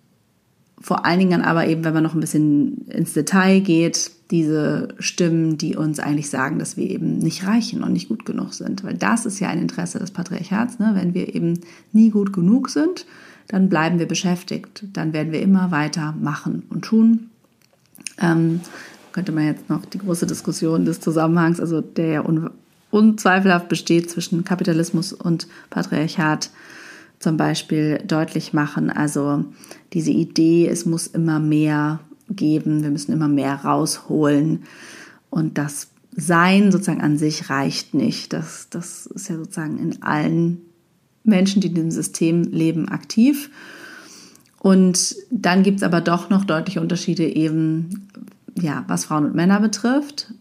vor 0.83 1.07
allen 1.07 1.21
Dingen 1.21 1.43
aber 1.43 1.67
eben, 1.67 1.85
wenn 1.85 1.95
man 1.95 2.03
noch 2.03 2.15
ein 2.15 2.21
bisschen 2.21 2.87
ins 2.89 3.13
Detail 3.13 3.61
geht, 3.61 4.11
diese 4.33 4.89
Stimmen, 4.99 5.59
die 5.59 5.77
uns 5.77 6.01
eigentlich 6.01 6.29
sagen, 6.29 6.59
dass 6.59 6.77
wir 6.77 6.89
eben 6.91 7.19
nicht 7.19 7.47
reichen 7.47 7.85
und 7.85 7.93
nicht 7.93 8.09
gut 8.09 8.25
genug 8.25 8.55
sind. 8.55 8.83
Weil 8.83 8.95
das 8.95 9.27
ist 9.27 9.39
ja 9.39 9.49
ein 9.49 9.61
Interesse 9.61 9.99
des 9.99 10.11
Patriarchats. 10.11 10.79
Ne? 10.79 10.93
Wenn 10.95 11.15
wir 11.15 11.35
eben 11.35 11.61
nie 11.93 12.11
gut 12.11 12.33
genug 12.33 12.71
sind, 12.71 13.07
dann 13.49 13.69
bleiben 13.69 13.99
wir 13.99 14.09
beschäftigt. 14.09 14.85
Dann 14.93 15.13
werden 15.13 15.33
wir 15.33 15.43
immer 15.43 15.71
weiter 15.71 16.15
machen 16.21 16.65
und 16.71 16.83
tun. 16.83 17.31
Ähm, 18.21 18.61
könnte 19.13 19.33
man 19.33 19.45
jetzt 19.45 19.69
noch 19.69 19.85
die 19.85 19.99
große 19.99 20.27
Diskussion 20.27 20.85
des 20.85 21.01
Zusammenhangs, 21.01 21.61
also 21.61 21.81
der 21.81 22.07
ja 22.07 22.25
un 22.25 22.51
unzweifelhaft 22.91 23.71
besteht 23.71 24.11
zwischen 24.11 24.45
Kapitalismus 24.45 25.15
und 25.15 25.49
Patriarchat, 25.71 26.51
zum 27.23 27.37
Beispiel 27.37 27.99
deutlich 28.07 28.53
machen. 28.53 28.91
Also 28.91 29.45
diese 29.93 30.11
Idee, 30.11 30.69
es 30.69 30.87
muss 30.87 31.07
immer 31.07 31.39
mehr 31.39 32.01
geben, 32.29 32.83
wir 32.83 32.91
müssen 32.91 33.13
immer 33.13 33.29
mehr 33.29 33.55
rausholen 33.55 34.65
und 35.31 35.59
das 35.59 35.89
Sein 36.15 36.71
sozusagen 36.71 37.01
an 37.01 37.17
sich 37.17 37.49
reicht 37.49 37.95
nicht. 37.95 38.33
Das, 38.33 38.69
das 38.69 39.07
ist 39.07 39.29
ja 39.29 39.37
sozusagen 39.37 39.79
in 39.79 40.03
allen 40.03 40.61
Menschen, 41.25 41.63
die 41.63 41.69
in 41.69 41.75
dem 41.75 41.91
System 41.91 42.43
leben, 42.43 42.89
aktiv. 42.89 43.51
Und 44.61 45.17
dann 45.31 45.63
gibt 45.63 45.79
es 45.79 45.83
aber 45.83 46.01
doch 46.01 46.29
noch 46.29 46.45
deutliche 46.45 46.81
Unterschiede 46.81 47.25
eben, 47.25 48.09
ja, 48.61 48.85
was 48.89 49.07
Frauen 49.07 49.25
und 49.25 49.35
Männer 49.35 49.61
betrifft. 49.61 50.35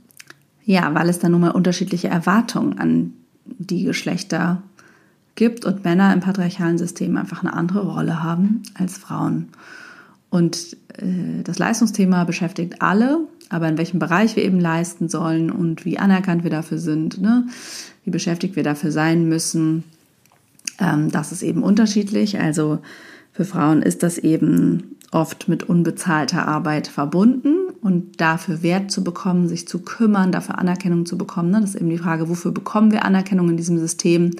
Ja, 0.65 0.93
weil 0.93 1.09
es 1.09 1.19
da 1.19 1.29
nun 1.29 1.41
mal 1.41 1.51
unterschiedliche 1.51 2.09
Erwartungen 2.09 2.77
an 2.77 3.13
die 3.45 3.83
Geschlechter 3.83 4.61
gibt 5.35 5.65
und 5.65 5.83
Männer 5.83 6.13
im 6.13 6.19
patriarchalen 6.19 6.77
System 6.77 7.17
einfach 7.17 7.43
eine 7.43 7.53
andere 7.53 7.87
Rolle 7.87 8.23
haben 8.23 8.63
als 8.73 8.97
Frauen. 8.97 9.49
Und 10.29 10.77
äh, 10.97 11.43
das 11.43 11.59
Leistungsthema 11.59 12.23
beschäftigt 12.23 12.81
alle, 12.81 13.19
aber 13.49 13.67
in 13.67 13.77
welchem 13.77 13.99
Bereich 13.99 14.35
wir 14.35 14.43
eben 14.43 14.59
leisten 14.59 15.09
sollen 15.09 15.51
und 15.51 15.83
wie 15.85 15.99
anerkannt 15.99 16.43
wir 16.43 16.51
dafür 16.51 16.77
sind, 16.77 17.21
ne? 17.21 17.47
wie 18.05 18.11
beschäftigt 18.11 18.55
wir 18.55 18.63
dafür 18.63 18.91
sein 18.91 19.27
müssen, 19.27 19.83
ähm, 20.79 21.11
das 21.11 21.31
ist 21.31 21.43
eben 21.43 21.63
unterschiedlich. 21.63 22.39
Also 22.39 22.79
für 23.33 23.45
Frauen 23.45 23.81
ist 23.81 24.03
das 24.03 24.17
eben 24.17 24.95
oft 25.11 25.49
mit 25.49 25.63
unbezahlter 25.63 26.47
Arbeit 26.47 26.87
verbunden 26.87 27.55
und 27.81 28.21
dafür 28.21 28.63
Wert 28.63 28.91
zu 28.91 29.03
bekommen, 29.03 29.47
sich 29.47 29.67
zu 29.67 29.79
kümmern, 29.79 30.31
dafür 30.31 30.57
Anerkennung 30.59 31.05
zu 31.05 31.17
bekommen. 31.17 31.51
Ne? 31.51 31.59
Das 31.59 31.71
ist 31.71 31.81
eben 31.81 31.89
die 31.89 31.97
Frage, 31.97 32.29
wofür 32.29 32.51
bekommen 32.51 32.91
wir 32.91 33.03
Anerkennung 33.03 33.49
in 33.49 33.57
diesem 33.57 33.77
System 33.77 34.31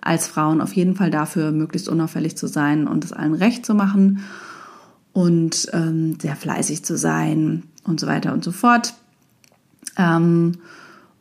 als 0.00 0.26
Frauen? 0.26 0.60
Auf 0.60 0.72
jeden 0.74 0.94
Fall 0.94 1.10
dafür, 1.10 1.52
möglichst 1.52 1.88
unauffällig 1.88 2.36
zu 2.36 2.46
sein 2.46 2.86
und 2.86 3.04
es 3.04 3.12
allen 3.12 3.34
recht 3.34 3.64
zu 3.66 3.74
machen 3.74 4.20
und 5.12 5.68
ähm, 5.72 6.18
sehr 6.20 6.36
fleißig 6.36 6.84
zu 6.84 6.96
sein 6.96 7.62
und 7.84 8.00
so 8.00 8.06
weiter 8.06 8.32
und 8.32 8.44
so 8.44 8.52
fort. 8.52 8.94
Ähm, 9.96 10.52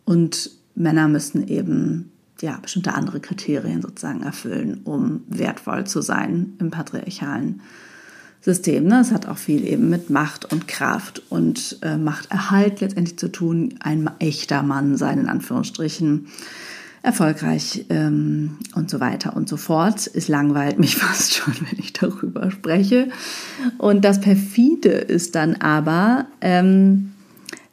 und 0.03 0.51
Männer 0.75 1.07
müssen 1.07 1.47
eben 1.47 2.11
ja 2.41 2.57
bestimmte 2.61 2.93
andere 2.93 3.19
Kriterien 3.19 3.81
sozusagen 3.81 4.21
erfüllen, 4.21 4.81
um 4.83 5.21
wertvoll 5.29 5.85
zu 5.85 6.01
sein 6.01 6.53
im 6.59 6.71
patriarchalen 6.71 7.61
System. 8.41 8.85
Ne? 8.85 8.99
Es 8.99 9.11
hat 9.11 9.27
auch 9.27 9.37
viel 9.37 9.65
eben 9.65 9.89
mit 9.89 10.09
Macht 10.09 10.51
und 10.51 10.67
Kraft 10.67 11.21
und 11.29 11.79
äh, 11.81 11.97
Machterhalt 11.97 12.81
letztendlich 12.81 13.17
zu 13.17 13.31
tun. 13.31 13.75
Ein 13.79 14.09
echter 14.19 14.61
Mann 14.61 14.97
sein, 14.97 15.19
in 15.19 15.29
Anführungsstrichen. 15.29 16.27
Erfolgreich 17.05 17.85
ähm, 17.89 18.57
und 18.73 18.89
so 18.89 18.99
weiter 18.99 19.35
und 19.35 19.47
so 19.47 19.57
fort. 19.57 20.09
Es 20.13 20.27
langweilt 20.27 20.79
mich 20.79 20.95
fast 20.97 21.35
schon, 21.35 21.53
wenn 21.69 21.79
ich 21.79 21.93
darüber 21.93 22.51
spreche. 22.51 23.09
Und 23.77 24.03
das 24.03 24.19
perfide 24.19 24.89
ist 24.89 25.35
dann 25.35 25.55
aber, 25.55 26.25
ähm, 26.41 27.11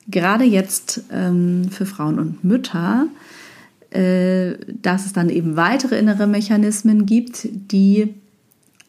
gerade 0.09 0.45
jetzt 0.45 1.05
ähm, 1.11 1.69
für 1.71 1.87
Frauen 1.87 2.19
und 2.19 2.45
Mütter, 2.45 3.07
äh, 3.91 4.55
dass 4.69 5.07
es 5.07 5.13
dann 5.13 5.31
eben 5.31 5.57
weitere 5.57 5.99
innere 5.99 6.27
Mechanismen 6.27 7.07
gibt, 7.07 7.49
die 7.51 8.15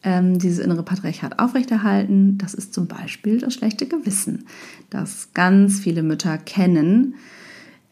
ähm, 0.02 0.38
dieses 0.38 0.58
innere 0.58 0.82
Patriarchat 0.82 1.38
aufrechterhalten. 1.38 2.38
Das 2.38 2.54
ist 2.54 2.74
zum 2.74 2.86
Beispiel 2.86 3.38
das 3.38 3.54
schlechte 3.54 3.86
Gewissen, 3.86 4.46
das 4.90 5.28
ganz 5.34 5.80
viele 5.80 6.02
Mütter 6.02 6.36
kennen, 6.38 7.14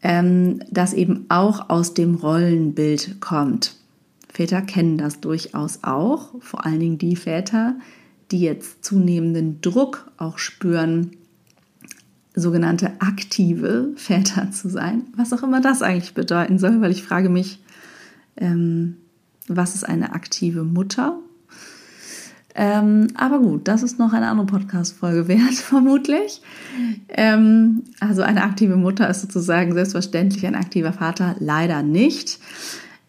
ähm, 0.03 0.59
das 0.69 0.93
eben 0.93 1.25
auch 1.29 1.69
aus 1.69 1.93
dem 1.93 2.15
Rollenbild 2.15 3.21
kommt. 3.21 3.77
Väter 4.29 4.61
kennen 4.61 4.97
das 4.97 5.21
durchaus 5.21 5.79
auch, 5.83 6.35
vor 6.41 6.65
allen 6.65 6.79
Dingen 6.79 6.97
die 6.97 7.15
Väter, 7.15 7.75
die 8.31 8.41
jetzt 8.41 8.83
zunehmenden 8.83 9.61
Druck 9.61 10.11
auch 10.17 10.37
spüren, 10.37 11.11
sogenannte 12.35 12.93
aktive 12.99 13.91
Väter 13.95 14.51
zu 14.51 14.69
sein, 14.69 15.03
was 15.15 15.31
auch 15.33 15.43
immer 15.43 15.61
das 15.61 15.81
eigentlich 15.81 16.13
bedeuten 16.13 16.59
soll, 16.59 16.81
weil 16.81 16.91
ich 16.91 17.03
frage 17.03 17.29
mich, 17.29 17.59
ähm, 18.37 18.97
was 19.47 19.75
ist 19.75 19.83
eine 19.83 20.13
aktive 20.13 20.63
Mutter? 20.63 21.19
Ähm, 22.55 23.07
aber 23.15 23.39
gut, 23.39 23.67
das 23.67 23.81
ist 23.81 23.97
noch 23.97 24.13
eine 24.13 24.27
andere 24.27 24.45
Podcast-Folge 24.45 25.27
wert, 25.27 25.53
vermutlich. 25.53 26.41
Ähm, 27.09 27.83
also 27.99 28.21
eine 28.21 28.43
aktive 28.43 28.75
Mutter 28.75 29.09
ist 29.09 29.21
sozusagen 29.21 29.73
selbstverständlich 29.73 30.45
ein 30.45 30.55
aktiver 30.55 30.93
Vater, 30.93 31.35
leider 31.39 31.81
nicht. 31.81 32.39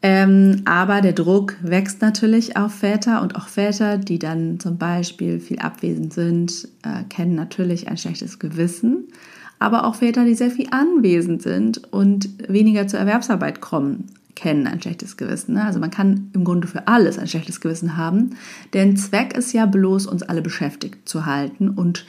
Ähm, 0.01 0.63
aber 0.67 1.01
der 1.01 1.15
Druck 1.15 1.57
wächst 1.63 2.03
natürlich 2.03 2.59
auf 2.59 2.75
Väter 2.75 3.23
und 3.23 3.37
auch 3.37 3.49
Väter, 3.49 3.97
die 3.97 4.19
dann 4.19 4.61
zum 4.61 4.77
Beispiel 4.77 5.41
viel 5.41 5.59
abwesend 5.59 6.13
sind, 6.13 6.69
äh, 6.83 7.05
kennen 7.09 7.35
natürlich 7.35 7.89
ein 7.89 7.97
schlechtes 7.97 8.39
Gewissen. 8.39 9.09
Aber 9.59 9.87
auch 9.87 9.95
Väter, 9.95 10.27
die 10.27 10.35
sehr 10.35 10.51
viel 10.51 10.69
anwesend 10.71 11.41
sind 11.41 11.91
und 11.91 12.29
weniger 12.49 12.87
zur 12.87 13.01
Erwerbsarbeit 13.01 13.63
kommen, 13.63 14.09
kennen 14.35 14.67
ein 14.67 14.81
schlechtes 14.81 15.17
Gewissen. 15.17 15.55
Ne? 15.55 15.65
Also 15.65 15.79
man 15.79 15.91
kann 15.91 16.31
im 16.33 16.45
Grunde 16.45 16.67
für 16.67 16.89
alles 16.89 17.19
ein 17.19 17.29
schlechtes 17.29 17.61
Gewissen 17.61 17.97
haben. 17.97 18.31
Denn 18.73 18.97
Zweck 18.97 19.37
ist 19.37 19.53
ja 19.53 19.67
bloß, 19.67 20.07
uns 20.07 20.23
alle 20.23 20.43
beschäftigt 20.43 21.09
zu 21.09 21.27
halten 21.27 21.71
und 21.71 22.07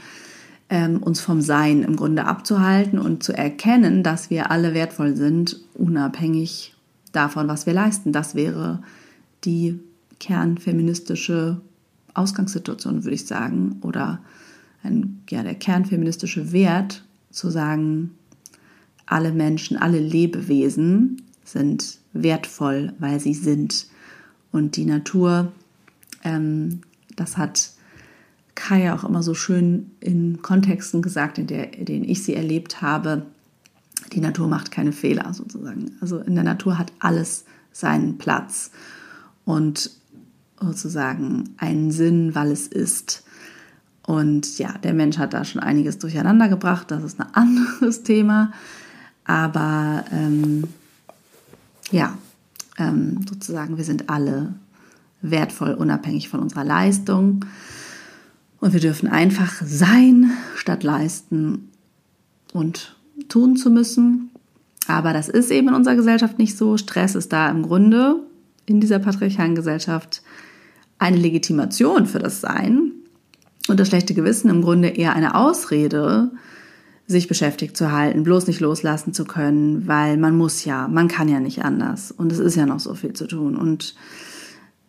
ähm, 0.70 1.02
uns 1.04 1.22
vom 1.22 1.42
Sein 1.42 1.84
im 1.84 1.96
Grunde 1.96 2.26
abzuhalten 2.26 2.98
und 2.98 3.24
zu 3.24 3.34
erkennen, 3.34 4.04
dass 4.04 4.30
wir 4.30 4.52
alle 4.52 4.74
wertvoll 4.74 5.16
sind, 5.16 5.62
unabhängig 5.76 6.76
davon, 7.12 7.48
was 7.48 7.66
wir 7.66 7.74
leisten. 7.74 8.12
Das 8.12 8.36
wäre 8.36 8.82
die 9.44 9.80
kernfeministische 10.20 11.62
Ausgangssituation, 12.14 13.04
würde 13.04 13.16
ich 13.16 13.28
sagen, 13.28 13.78
oder 13.82 14.20
ein, 14.84 15.22
ja, 15.30 15.44
der 15.44 15.56
kernfeministische 15.56 16.52
Wert, 16.52 17.04
zu 17.32 17.50
sagen, 17.50 18.12
alle 19.06 19.32
Menschen, 19.32 19.78
alle 19.78 20.00
Lebewesen 20.00 21.22
sind 21.46 22.00
wertvoll, 22.12 22.94
weil 23.00 23.20
sie 23.20 23.34
sind. 23.34 23.88
Und 24.52 24.76
die 24.76 24.86
Natur, 24.86 25.52
ähm, 26.24 26.82
das 27.16 27.38
hat 27.38 27.72
Kaya 28.56 28.96
auch 28.96 29.04
immer 29.04 29.22
so 29.22 29.34
schön 29.34 29.92
in 30.00 30.42
Kontexten 30.42 31.02
gesagt, 31.02 31.38
in, 31.38 31.48
der, 31.48 31.78
in 31.78 31.86
denen 31.86 32.06
ich 32.06 32.24
sie 32.24 32.36
erlebt 32.36 32.82
habe, 32.82 33.26
die 34.14 34.22
Natur 34.22 34.48
macht 34.48 34.72
keine 34.72 34.92
Fehler 34.92 35.34
sozusagen. 35.34 35.92
Also 36.02 36.20
in 36.20 36.36
der 36.36 36.44
Natur 36.44 36.78
hat 36.78 36.92
alles 37.00 37.46
seinen 37.72 38.18
Platz 38.18 38.72
und 39.44 39.92
sozusagen 40.60 41.56
einen 41.58 41.92
Sinn, 41.92 42.34
weil 42.34 42.52
es 42.52 42.68
ist. 42.68 43.24
Und 44.04 44.58
ja, 44.58 44.78
der 44.78 44.94
Mensch 44.94 45.18
hat 45.18 45.34
da 45.34 45.44
schon 45.44 45.62
einiges 45.62 45.98
durcheinander 45.98 46.48
gebracht, 46.48 46.92
das 46.92 47.04
ist 47.04 47.20
ein 47.20 47.28
anderes 47.34 48.04
Thema. 48.04 48.52
Aber 49.26 50.06
ähm, 50.12 50.66
ja, 51.92 52.18
ähm, 52.78 53.26
sozusagen, 53.28 53.78
wir 53.78 53.84
sind 53.84 54.10
alle 54.10 54.54
wertvoll, 55.22 55.74
unabhängig 55.74 56.30
von 56.30 56.40
unserer 56.40 56.64
Leistung. 56.64 57.46
Und 58.60 58.74
wir 58.74 58.80
dürfen 58.80 59.08
einfach 59.08 59.62
sein, 59.64 60.32
statt 60.56 60.84
leisten 60.84 61.70
und 62.54 62.96
tun 63.30 63.56
zu 63.58 63.70
müssen. 63.70 64.32
Aber 64.88 65.14
das 65.14 65.30
ist 65.30 65.52
eben 65.52 65.70
in 65.70 65.74
unserer 65.74 65.96
Gesellschaft 65.96 66.38
nicht 66.38 66.58
so. 66.58 66.78
Stress 66.78 67.16
ist 67.16 67.34
da 67.34 67.50
im 67.50 67.64
Grunde 67.64 68.22
in 68.66 68.82
dieser 68.82 69.00
patriarchalen 69.00 69.56
Gesellschaft 69.56 70.22
eine 70.98 71.18
Legitimation 71.18 72.06
für 72.06 72.20
das 72.20 72.42
Sein 72.42 72.92
und 73.68 73.80
das 73.80 73.88
schlechte 73.88 74.14
Gewissen 74.14 74.50
im 74.50 74.62
Grunde 74.62 74.90
eher 74.90 75.14
eine 75.16 75.36
Ausrede, 75.36 76.32
sich 77.08 77.28
beschäftigt 77.28 77.78
zu 77.78 77.92
halten, 77.92 78.24
bloß 78.24 78.48
nicht 78.48 78.60
loslassen 78.60 79.14
zu 79.14 79.26
können, 79.26 79.88
weil 79.88 80.18
man 80.18 80.36
muss 80.38 80.66
ja, 80.66 80.88
man 80.88 81.08
kann 81.08 81.28
ja 81.28 81.40
nicht 81.40 81.64
anders 81.64 82.12
und 82.12 82.32
es 82.32 82.40
ist 82.40 82.56
ja 82.56 82.66
noch 82.66 82.80
so 82.80 82.96
viel 82.96 83.14
zu 83.14 83.28
tun 83.28 83.56
und 83.56 83.96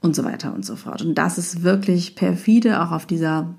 und 0.01 0.15
so 0.15 0.25
weiter 0.25 0.55
und 0.55 0.65
so 0.65 0.77
fort. 0.77 1.03
Und 1.03 1.17
das 1.17 1.37
ist 1.37 1.63
wirklich 1.63 2.15
perfide 2.15 2.83
auch 2.83 2.93
auf 2.93 3.07
dieser 3.07 3.55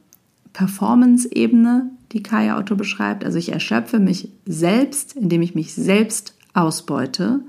Performance-Ebene, 0.54 1.92
die 2.14 2.24
Kaya 2.24 2.58
Otto 2.58 2.76
beschreibt. 2.76 3.26
Also 3.26 3.38
ich 3.38 3.52
erschöpfe 3.52 4.00
mich 4.00 4.32
selbst, 4.46 5.16
indem 5.16 5.42
ich 5.42 5.56
mich 5.56 5.74
selbst 5.74 6.36
ausbeute, 6.54 7.42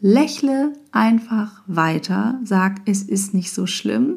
lächle 0.00 0.72
einfach 0.92 1.62
weiter, 1.66 2.40
sag, 2.44 2.80
es 2.86 3.02
ist 3.02 3.34
nicht 3.34 3.52
so 3.52 3.66
schlimm, 3.66 4.14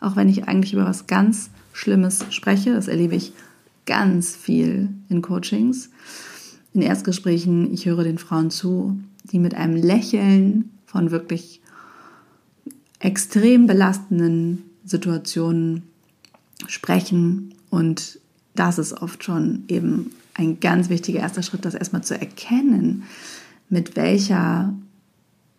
auch 0.00 0.14
wenn 0.14 0.28
ich 0.28 0.46
eigentlich 0.46 0.74
über 0.74 0.84
was 0.84 1.06
ganz 1.06 1.50
Schlimmes 1.72 2.24
spreche. 2.30 2.74
Das 2.74 2.88
erlebe 2.88 3.14
ich 3.14 3.32
ganz 3.90 4.36
viel 4.36 4.88
in 5.08 5.20
Coachings, 5.20 5.90
in 6.72 6.80
Erstgesprächen. 6.80 7.74
Ich 7.74 7.86
höre 7.86 8.04
den 8.04 8.18
Frauen 8.18 8.48
zu, 8.52 9.00
die 9.24 9.40
mit 9.40 9.54
einem 9.54 9.74
Lächeln 9.74 10.70
von 10.86 11.10
wirklich 11.10 11.60
extrem 13.00 13.66
belastenden 13.66 14.62
Situationen 14.84 15.82
sprechen 16.68 17.52
und 17.68 18.20
das 18.54 18.78
ist 18.78 18.92
oft 18.92 19.24
schon 19.24 19.64
eben 19.66 20.12
ein 20.34 20.60
ganz 20.60 20.88
wichtiger 20.88 21.18
erster 21.18 21.42
Schritt, 21.42 21.64
das 21.64 21.74
erstmal 21.74 22.04
zu 22.04 22.14
erkennen, 22.14 23.02
mit 23.70 23.96
welcher 23.96 24.72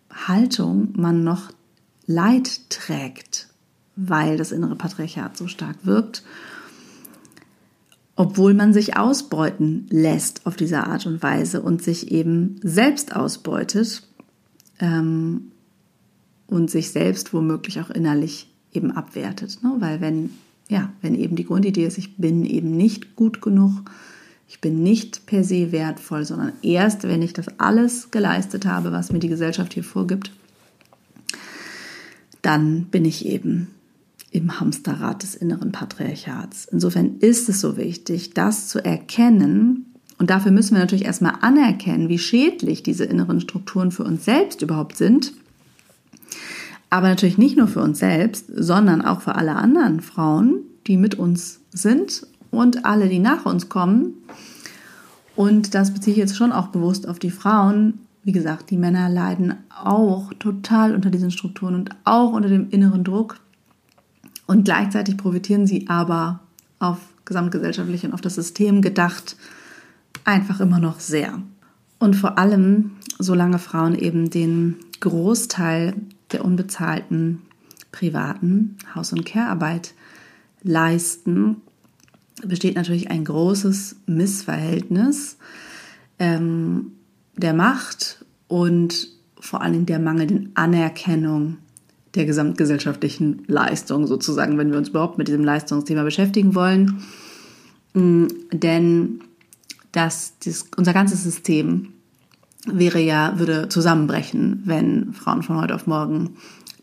Haltung 0.10 0.94
man 0.96 1.26
noch 1.26 1.52
Leid 2.06 2.70
trägt, 2.70 3.50
weil 3.98 4.38
das 4.38 4.54
innere 4.54 4.78
Patriarchat 4.78 5.36
so 5.36 5.48
stark 5.48 5.76
wirkt 5.84 6.24
obwohl 8.15 8.54
man 8.54 8.74
sich 8.74 8.97
ausbeuten 8.97 9.88
lässt 9.89 10.45
auf 10.45 10.56
diese 10.56 10.84
Art 10.84 11.06
und 11.06 11.24
Weise 11.24 11.62
und 11.62 11.82
sich 11.82 12.12
eben 12.12 12.60
selbst 12.62 13.15
ausbeutet 13.15 14.04
ähm, 14.80 15.52
und 16.47 16.69
sich 16.69 16.91
selbst 16.91 17.34
womöglich 17.34 17.80
auch 17.80 17.89
innerlich 17.89 18.50
eben 18.74 18.91
abwertet. 18.91 19.60
Ne? 19.63 19.76
Weil 19.80 20.02
wenn, 20.02 20.32
ja, 20.69 20.91
wenn 21.02 21.15
eben 21.15 21.36
die 21.36 21.45
Grundidee 21.45 21.86
ist, 21.86 21.97
ich 21.97 22.17
bin 22.17 22.45
eben 22.45 22.76
nicht 22.76 23.15
gut 23.15 23.41
genug, 23.41 23.84
ich 24.47 24.60
bin 24.60 24.84
nicht 24.84 25.26
per 25.26 25.45
se 25.45 25.71
wertvoll, 25.71 26.26
sondern 26.26 26.52
erst, 26.62 27.04
wenn 27.04 27.21
ich 27.21 27.32
das 27.32 27.47
alles 27.58 28.12
geleistet 28.12 28.65
habe, 28.65 28.91
was 28.91 29.12
mir 29.12 29.19
die 29.19 29.30
Gesellschaft 29.30 29.74
hier 29.74 29.84
vorgibt, 29.84 30.32
dann 32.41 32.86
bin 32.86 33.06
ich 33.06 33.26
eben 33.26 33.67
im 34.32 34.60
Hamsterrad 34.60 35.24
des 35.24 35.36
inneren 35.36 35.72
Patriarchats. 35.72 36.65
Insofern 36.72 37.17
ist 37.20 37.50
es 37.50 37.60
so 37.60 37.78
wichtig, 37.78 38.34
das 38.34 38.70
zu 38.70 38.84
erkennen. 38.84 39.94
Und 40.17 40.30
dafür 40.30 40.52
müssen 40.52 40.76
wir 40.76 40.80
natürlich 40.80 41.06
erstmal 41.06 41.36
anerkennen, 41.41 42.08
wie 42.08 42.20
schädlich 42.20 42.82
diese 42.82 43.04
inneren 43.04 43.41
Strukturen 43.41 43.91
für 43.91 44.04
uns 44.04 44.24
selbst 44.24 44.62
überhaupt 44.62 44.98
sind. 44.98 45.34
Aber 46.89 47.10
natürlich 47.10 47.38
nicht 47.38 47.58
nur 47.58 47.67
für 47.67 47.82
uns 47.82 48.00
selbst, 48.00 48.46
sondern 48.56 49.02
auch 49.02 49.22
für 49.22 49.36
alle 49.36 49.56
anderen 49.56 50.02
Frauen, 50.02 50.60
die 50.88 50.98
mit 50.98 51.15
uns 51.15 51.60
sind 51.72 52.26
und 52.52 52.86
alle, 52.86 53.10
die 53.10 53.20
nach 53.20 53.46
uns 53.46 53.70
kommen. 53.70 54.13
Und 55.36 55.74
das 55.74 55.94
beziehe 55.94 56.13
ich 56.13 56.20
jetzt 56.20 56.38
schon 56.38 56.52
auch 56.52 56.67
bewusst 56.67 57.08
auf 57.08 57.20
die 57.20 57.32
Frauen. 57.32 58.00
Wie 58.24 58.34
gesagt, 58.34 58.70
die 58.70 58.78
Männer 58.78 59.10
leiden 59.10 59.56
auch 59.70 60.34
total 60.36 60.94
unter 60.94 61.10
diesen 61.10 61.32
Strukturen 61.32 61.76
und 61.76 61.89
auch 62.04 62.34
unter 62.34 62.50
dem 62.50 62.70
inneren 62.70 63.04
Druck, 63.04 63.39
und 64.52 64.66
gleichzeitig 64.66 65.16
profitieren 65.16 65.66
sie 65.66 65.88
aber 65.88 66.42
auf 66.78 66.98
gesamtgesellschaftlich 67.24 68.04
und 68.04 68.12
auf 68.12 68.20
das 68.20 68.36
System 68.36 68.82
gedacht 68.82 69.38
einfach 70.26 70.60
immer 70.60 70.78
noch 70.78 71.00
sehr. 71.00 71.42
Und 72.00 72.18
vor 72.18 72.38
allem, 72.38 72.92
solange 73.18 73.60
Frauen 73.60 73.96
eben 73.96 74.30
den 74.30 74.76
Großteil 75.00 75.94
der 76.34 76.44
unbezahlten 76.44 77.44
privaten 77.94 78.76
Haus- 78.94 79.14
und 79.14 79.26
Care-Arbeit 79.26 79.94
leisten, 80.64 81.62
besteht 82.44 82.76
natürlich 82.76 83.10
ein 83.10 83.24
großes 83.24 84.02
Missverhältnis 84.06 85.38
ähm, 86.20 86.92
der 87.38 87.54
Macht 87.54 88.26
und 88.50 89.08
vor 89.40 89.62
Dingen 89.72 89.86
der 89.86 90.00
mangelnden 90.00 90.52
Anerkennung 90.56 91.56
der 92.15 92.26
gesamtgesellschaftlichen 92.26 93.43
Leistung 93.47 94.08
sozusagen, 94.08 94.58
wenn 94.58 94.71
wir 94.71 94.78
uns 94.78 94.89
überhaupt 94.89 95.17
mit 95.17 95.28
diesem 95.28 95.43
Leistungsthema 95.43 96.04
beschäftigen 96.04 96.56
wollen. 96.56 97.02
Mm, 97.93 98.28
denn 98.52 99.21
das, 99.91 100.34
das, 100.43 100.65
unser 100.76 100.93
ganzes 100.93 101.24
System 101.24 101.93
wäre 102.65 103.00
ja, 103.00 103.39
würde 103.39 103.69
zusammenbrechen, 103.69 104.62
wenn 104.65 105.13
Frauen 105.13 105.43
von 105.43 105.58
heute 105.58 105.76
auf 105.76 105.88
morgen 105.88 106.32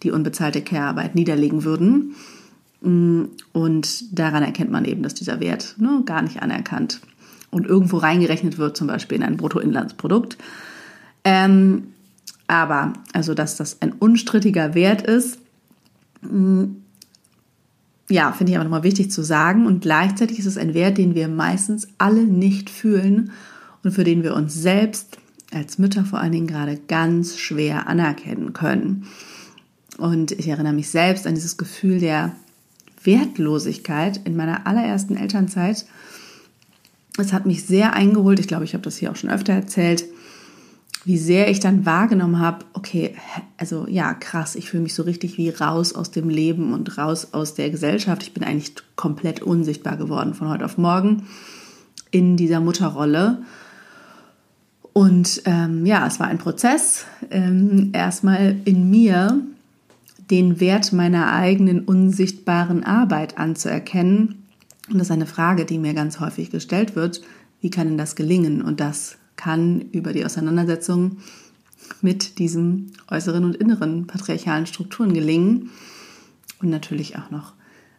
die 0.02 0.10
unbezahlte 0.10 0.62
Care-Arbeit 0.62 1.14
niederlegen 1.14 1.64
würden. 1.64 2.14
Mm, 2.80 3.24
und 3.52 4.18
daran 4.18 4.42
erkennt 4.42 4.70
man 4.70 4.84
eben, 4.84 5.02
dass 5.02 5.14
dieser 5.14 5.40
Wert 5.40 5.74
ne, 5.78 6.02
gar 6.06 6.22
nicht 6.22 6.42
anerkannt 6.42 7.00
und 7.50 7.66
irgendwo 7.66 7.98
reingerechnet 7.98 8.58
wird, 8.58 8.76
zum 8.76 8.86
Beispiel 8.86 9.16
in 9.16 9.24
ein 9.24 9.36
Bruttoinlandsprodukt. 9.36 10.38
Ähm, 11.24 11.88
aber, 12.48 12.94
also, 13.12 13.34
dass 13.34 13.56
das 13.56 13.80
ein 13.82 13.92
unstrittiger 13.92 14.74
Wert 14.74 15.02
ist, 15.02 15.38
mm, 16.22 16.64
ja, 18.10 18.32
finde 18.32 18.52
ich 18.52 18.56
aber 18.56 18.64
nochmal 18.64 18.82
wichtig 18.82 19.10
zu 19.10 19.22
sagen. 19.22 19.66
Und 19.66 19.82
gleichzeitig 19.82 20.38
ist 20.38 20.46
es 20.46 20.56
ein 20.56 20.74
Wert, 20.74 20.98
den 20.98 21.14
wir 21.14 21.28
meistens 21.28 21.88
alle 21.98 22.24
nicht 22.24 22.70
fühlen 22.70 23.32
und 23.84 23.92
für 23.92 24.02
den 24.02 24.22
wir 24.22 24.34
uns 24.34 24.54
selbst 24.54 25.18
als 25.52 25.78
Mütter 25.78 26.04
vor 26.04 26.18
allen 26.18 26.32
Dingen 26.32 26.46
gerade 26.46 26.78
ganz 26.88 27.38
schwer 27.38 27.86
anerkennen 27.86 28.54
können. 28.54 29.06
Und 29.98 30.32
ich 30.32 30.48
erinnere 30.48 30.72
mich 30.72 30.90
selbst 30.90 31.26
an 31.26 31.34
dieses 31.34 31.58
Gefühl 31.58 32.00
der 32.00 32.32
Wertlosigkeit 33.02 34.20
in 34.24 34.36
meiner 34.36 34.66
allerersten 34.66 35.16
Elternzeit. 35.16 35.86
Es 37.18 37.32
hat 37.32 37.46
mich 37.46 37.64
sehr 37.64 37.94
eingeholt. 37.94 38.38
Ich 38.38 38.48
glaube, 38.48 38.64
ich 38.64 38.74
habe 38.74 38.84
das 38.84 38.96
hier 38.96 39.10
auch 39.10 39.16
schon 39.16 39.30
öfter 39.30 39.52
erzählt, 39.52 40.04
wie 41.08 41.16
sehr 41.16 41.50
ich 41.50 41.58
dann 41.58 41.86
wahrgenommen 41.86 42.38
habe, 42.38 42.66
okay, 42.74 43.14
also 43.56 43.86
ja, 43.88 44.12
krass, 44.12 44.56
ich 44.56 44.68
fühle 44.68 44.82
mich 44.82 44.92
so 44.92 45.04
richtig 45.04 45.38
wie 45.38 45.48
raus 45.48 45.94
aus 45.94 46.10
dem 46.10 46.28
Leben 46.28 46.74
und 46.74 46.98
raus 46.98 47.28
aus 47.32 47.54
der 47.54 47.70
Gesellschaft. 47.70 48.22
Ich 48.24 48.34
bin 48.34 48.44
eigentlich 48.44 48.74
komplett 48.94 49.40
unsichtbar 49.40 49.96
geworden 49.96 50.34
von 50.34 50.50
heute 50.50 50.66
auf 50.66 50.76
morgen 50.76 51.22
in 52.10 52.36
dieser 52.36 52.60
Mutterrolle. 52.60 53.40
Und 54.92 55.40
ähm, 55.46 55.86
ja, 55.86 56.06
es 56.06 56.20
war 56.20 56.26
ein 56.26 56.36
Prozess, 56.36 57.06
ähm, 57.30 57.88
erstmal 57.94 58.56
in 58.66 58.90
mir 58.90 59.40
den 60.30 60.60
Wert 60.60 60.92
meiner 60.92 61.32
eigenen 61.32 61.86
unsichtbaren 61.86 62.84
Arbeit 62.84 63.38
anzuerkennen. 63.38 64.44
Und 64.90 64.98
das 64.98 65.06
ist 65.06 65.12
eine 65.12 65.24
Frage, 65.24 65.64
die 65.64 65.78
mir 65.78 65.94
ganz 65.94 66.20
häufig 66.20 66.50
gestellt 66.50 66.96
wird. 66.96 67.22
Wie 67.62 67.70
kann 67.70 67.88
denn 67.88 67.96
das 67.96 68.14
gelingen? 68.14 68.60
Und 68.60 68.80
das 68.80 69.16
kann 69.38 69.80
über 69.92 70.12
die 70.12 70.26
Auseinandersetzung 70.26 71.18
mit 72.02 72.38
diesen 72.38 72.92
äußeren 73.08 73.44
und 73.44 73.56
inneren 73.56 74.06
patriarchalen 74.06 74.66
Strukturen 74.66 75.14
gelingen. 75.14 75.70
Und 76.60 76.68
natürlich 76.68 77.16
auch 77.16 77.30
noch 77.30 77.54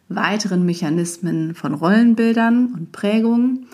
weiteren 0.08 0.66
Mechanismen 0.66 1.54
von 1.54 1.74
Rollenbildern 1.74 2.74
und 2.74 2.92
Prägungen. 2.92 3.66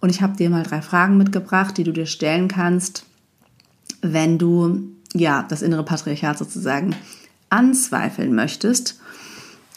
Und 0.00 0.10
ich 0.10 0.20
habe 0.20 0.36
dir 0.36 0.50
mal 0.50 0.64
drei 0.64 0.82
Fragen 0.82 1.16
mitgebracht, 1.16 1.78
die 1.78 1.84
du 1.84 1.92
dir 1.92 2.06
stellen 2.06 2.48
kannst, 2.48 3.06
wenn 4.02 4.38
du 4.38 4.90
ja 5.14 5.44
das 5.48 5.62
innere 5.62 5.84
Patriarchat 5.84 6.38
sozusagen 6.38 6.96
anzweifeln 7.50 8.34
möchtest, 8.34 9.00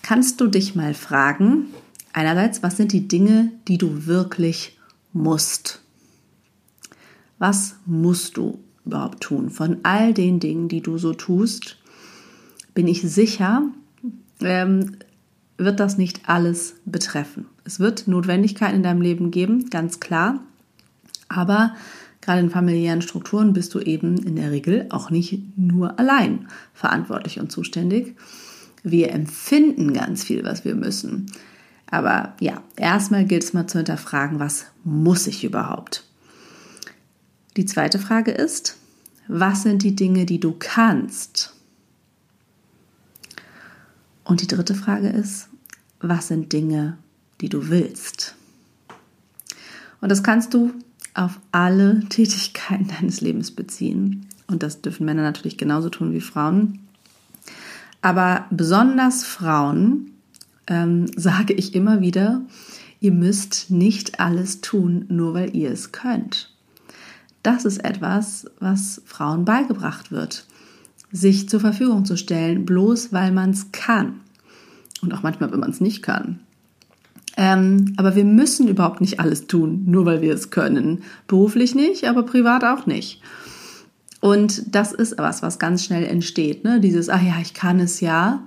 kannst 0.02 0.42
du 0.42 0.48
dich 0.48 0.76
mal 0.76 0.94
fragen, 0.94 1.68
einerseits, 2.14 2.64
was 2.64 2.78
sind 2.78 2.92
die 2.92 3.08
Dinge, 3.08 3.52
die 3.68 3.78
du 3.78 4.06
wirklich 4.06 4.80
musst? 5.12 5.83
Was 7.40 7.76
musst 7.86 8.38
du 8.38 8.60
überhaupt 8.86 9.22
tun? 9.22 9.50
Von 9.50 9.78
all 9.84 10.14
den 10.14 10.40
Dingen, 10.40 10.68
die 10.68 10.82
du 10.82 10.98
so 10.98 11.14
tust, 11.14 11.78
bin 12.74 12.88
ich 12.88 13.02
sicher, 13.02 13.64
ähm, 14.42 14.98
wird 15.58 15.80
das 15.80 15.98
nicht 15.98 16.28
alles 16.28 16.76
betreffen. 16.86 17.46
Es 17.64 17.80
wird 17.80 18.08
Notwendigkeiten 18.08 18.78
in 18.78 18.84
deinem 18.84 19.02
Leben 19.02 19.32
geben, 19.32 19.70
ganz 19.70 20.00
klar. 20.00 20.40
Aber 21.30 21.74
Gerade 22.24 22.40
in 22.40 22.50
familiären 22.50 23.02
Strukturen 23.02 23.52
bist 23.52 23.74
du 23.74 23.82
eben 23.82 24.16
in 24.16 24.38
der 24.38 24.50
Regel 24.50 24.86
auch 24.92 25.10
nicht 25.10 25.58
nur 25.58 26.00
allein 26.00 26.48
verantwortlich 26.74 27.42
und 27.42 27.52
zuständig. 27.52 28.16
Wir 28.82 29.12
empfinden 29.12 29.92
ganz 29.92 30.24
viel, 30.24 30.46
was 30.46 30.64
wir 30.64 30.74
müssen. 30.74 31.30
Aber 31.92 32.34
ja, 32.40 32.64
erstmal 32.78 33.26
gilt 33.26 33.44
es 33.44 33.52
mal 33.52 33.68
zu 33.68 33.78
hinterfragen, 33.80 34.40
was 34.40 34.68
muss 34.86 35.28
ich 35.28 35.44
überhaupt? 35.44 36.06
Die 37.56 37.66
zweite 37.66 38.00
Frage 38.00 38.32
ist, 38.32 38.78
was 39.28 39.64
sind 39.64 39.84
die 39.84 39.96
Dinge, 39.96 40.26
die 40.26 40.40
du 40.40 40.56
kannst? 40.58 41.54
Und 44.24 44.42
die 44.42 44.48
dritte 44.48 44.74
Frage 44.74 45.10
ist, 45.10 45.50
was 46.00 46.30
sind 46.30 46.52
Dinge, 46.52 46.98
die 47.42 47.50
du 47.50 47.70
willst? 47.70 48.36
Und 50.02 50.10
das 50.10 50.24
kannst 50.24 50.54
du 50.54 50.74
auf 51.14 51.40
alle 51.52 52.04
Tätigkeiten 52.10 52.88
deines 52.88 53.22
Lebens 53.22 53.52
beziehen. 53.52 54.28
Und 54.48 54.64
das 54.64 54.82
dürfen 54.82 55.06
Männer 55.06 55.22
natürlich 55.22 55.58
genauso 55.58 55.90
tun 55.90 56.12
wie 56.12 56.22
Frauen. 56.22 56.80
Aber 58.02 58.48
besonders 58.50 59.24
Frauen 59.24 60.12
ähm, 60.68 61.06
sage 61.16 61.54
ich 61.54 61.76
immer 61.76 62.02
wieder, 62.02 62.42
ihr 63.00 63.12
müsst 63.12 63.70
nicht 63.70 64.20
alles 64.20 64.62
tun, 64.62 65.06
nur 65.10 65.34
weil 65.34 65.56
ihr 65.56 65.72
es 65.72 65.92
könnt. 65.92 66.53
Das 67.44 67.66
ist 67.66 67.84
etwas, 67.84 68.46
was 68.60 69.02
Frauen 69.06 69.46
beigebracht 69.46 70.12
wird, 70.12 70.46
sich 71.12 71.50
zur 71.50 71.60
Verfügung 71.60 72.06
zu 72.06 72.18
stellen, 72.18 72.66
bloß 72.66 73.12
weil 73.12 73.32
man 73.32 73.52
es 73.52 73.72
kann. 73.72 74.22
Und 75.02 75.14
auch 75.14 75.24
manchmal, 75.24 75.52
wenn 75.52 75.60
man 75.60 75.72
es 75.72 75.82
nicht 75.82 76.02
kann. 76.02 76.40
Ähm, 77.36 77.94
aber 77.98 78.16
wir 78.16 78.26
müssen 78.26 78.68
überhaupt 78.68 79.02
nicht 79.02 79.20
alles 79.20 79.48
tun, 79.48 79.84
nur 79.86 80.06
weil 80.06 80.22
wir 80.22 80.34
es 80.34 80.52
können. 80.52 81.04
Beruflich 81.28 81.76
nicht, 81.76 82.08
aber 82.08 82.24
privat 82.24 82.64
auch 82.64 82.86
nicht. 82.86 83.22
Und 84.22 84.74
das 84.74 84.94
ist 84.94 85.18
was, 85.18 85.42
was 85.42 85.60
ganz 85.60 85.84
schnell 85.84 86.06
entsteht. 86.06 86.64
Ne? 86.64 86.80
Dieses, 86.80 87.10
ah 87.10 87.20
ja, 87.20 87.36
ich 87.42 87.54
kann 87.54 87.80
es 87.80 88.00
ja. 88.00 88.44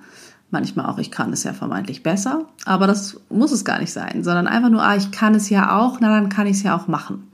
Manchmal 0.51 0.87
auch, 0.87 0.99
ich 0.99 1.11
kann 1.11 1.33
es 1.33 1.43
ja 1.43 1.53
vermeintlich 1.53 2.03
besser. 2.03 2.47
Aber 2.65 2.87
das 2.87 3.21
muss 3.29 3.53
es 3.53 3.65
gar 3.65 3.81
nicht 3.81 3.93
sein, 3.93 4.23
sondern 4.23 4.47
einfach 4.47 4.71
nur, 4.71 4.83
ah, 4.83 4.97
ich 4.97 5.11
kann 5.11 5.35
es 5.35 5.51
ja 5.51 5.77
auch, 5.77 5.99
na 6.01 6.09
dann 6.09 6.29
kann 6.29 6.47
ich 6.47 6.59
es 6.59 6.63
ja 6.63 6.75
auch 6.75 6.87
machen. 6.87 7.25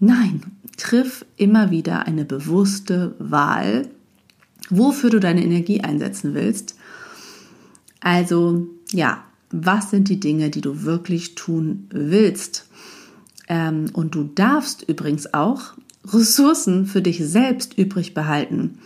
Nein, 0.00 0.42
triff 0.76 1.24
immer 1.36 1.70
wieder 1.70 2.06
eine 2.06 2.24
bewusste 2.24 3.14
Wahl, 3.18 3.88
wofür 4.70 5.10
du 5.10 5.20
deine 5.20 5.42
Energie 5.42 5.80
einsetzen 5.80 6.34
willst. 6.34 6.76
Also 8.00 8.68
ja, 8.90 9.24
was 9.50 9.90
sind 9.90 10.08
die 10.08 10.20
Dinge, 10.20 10.50
die 10.50 10.60
du 10.60 10.82
wirklich 10.82 11.34
tun 11.34 11.86
willst. 11.90 12.66
Ähm, 13.48 13.86
und 13.92 14.14
du 14.14 14.24
darfst 14.24 14.82
übrigens 14.82 15.32
auch 15.34 15.74
Ressourcen 16.06 16.86
für 16.86 17.02
dich 17.02 17.18
selbst 17.24 17.76
übrig 17.76 18.14
behalten. 18.14 18.78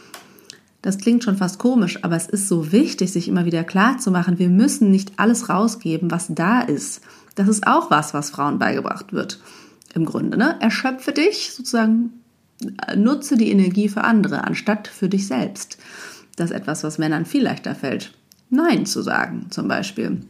Das 0.82 0.98
klingt 0.98 1.22
schon 1.22 1.36
fast 1.36 1.58
komisch, 1.58 2.02
aber 2.02 2.16
es 2.16 2.26
ist 2.26 2.48
so 2.48 2.72
wichtig, 2.72 3.12
sich 3.12 3.28
immer 3.28 3.44
wieder 3.44 3.62
klar 3.62 3.98
zu 3.98 4.10
machen, 4.10 4.40
wir 4.40 4.48
müssen 4.48 4.90
nicht 4.90 5.12
alles 5.16 5.48
rausgeben, 5.48 6.10
was 6.10 6.26
da 6.30 6.60
ist. 6.60 7.02
Das 7.36 7.48
ist 7.48 7.66
auch 7.66 7.90
was, 7.90 8.14
was 8.14 8.30
Frauen 8.30 8.58
beigebracht 8.58 9.12
wird. 9.12 9.40
Im 9.94 10.04
Grunde, 10.04 10.36
ne? 10.38 10.56
Erschöpfe 10.60 11.12
dich, 11.12 11.52
sozusagen, 11.52 12.12
nutze 12.96 13.36
die 13.36 13.50
Energie 13.50 13.88
für 13.88 14.04
andere, 14.04 14.44
anstatt 14.44 14.88
für 14.88 15.08
dich 15.08 15.26
selbst. 15.26 15.78
Das 16.36 16.50
ist 16.50 16.56
etwas, 16.56 16.82
was 16.84 16.98
Männern 16.98 17.26
viel 17.26 17.42
leichter 17.42 17.74
fällt. 17.74 18.12
Nein 18.48 18.86
zu 18.86 19.02
sagen, 19.02 19.46
zum 19.50 19.68
Beispiel 19.68 20.20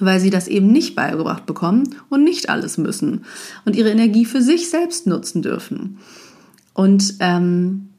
weil 0.00 0.20
sie 0.20 0.30
das 0.30 0.48
eben 0.48 0.72
nicht 0.72 0.94
beigebracht 0.94 1.46
bekommen 1.46 1.96
und 2.08 2.24
nicht 2.24 2.50
alles 2.50 2.78
müssen 2.78 3.24
und 3.64 3.76
ihre 3.76 3.90
Energie 3.90 4.24
für 4.24 4.42
sich 4.42 4.70
selbst 4.70 5.06
nutzen 5.06 5.42
dürfen. 5.42 5.98
Und 6.74 7.16
ähm, 7.20 7.90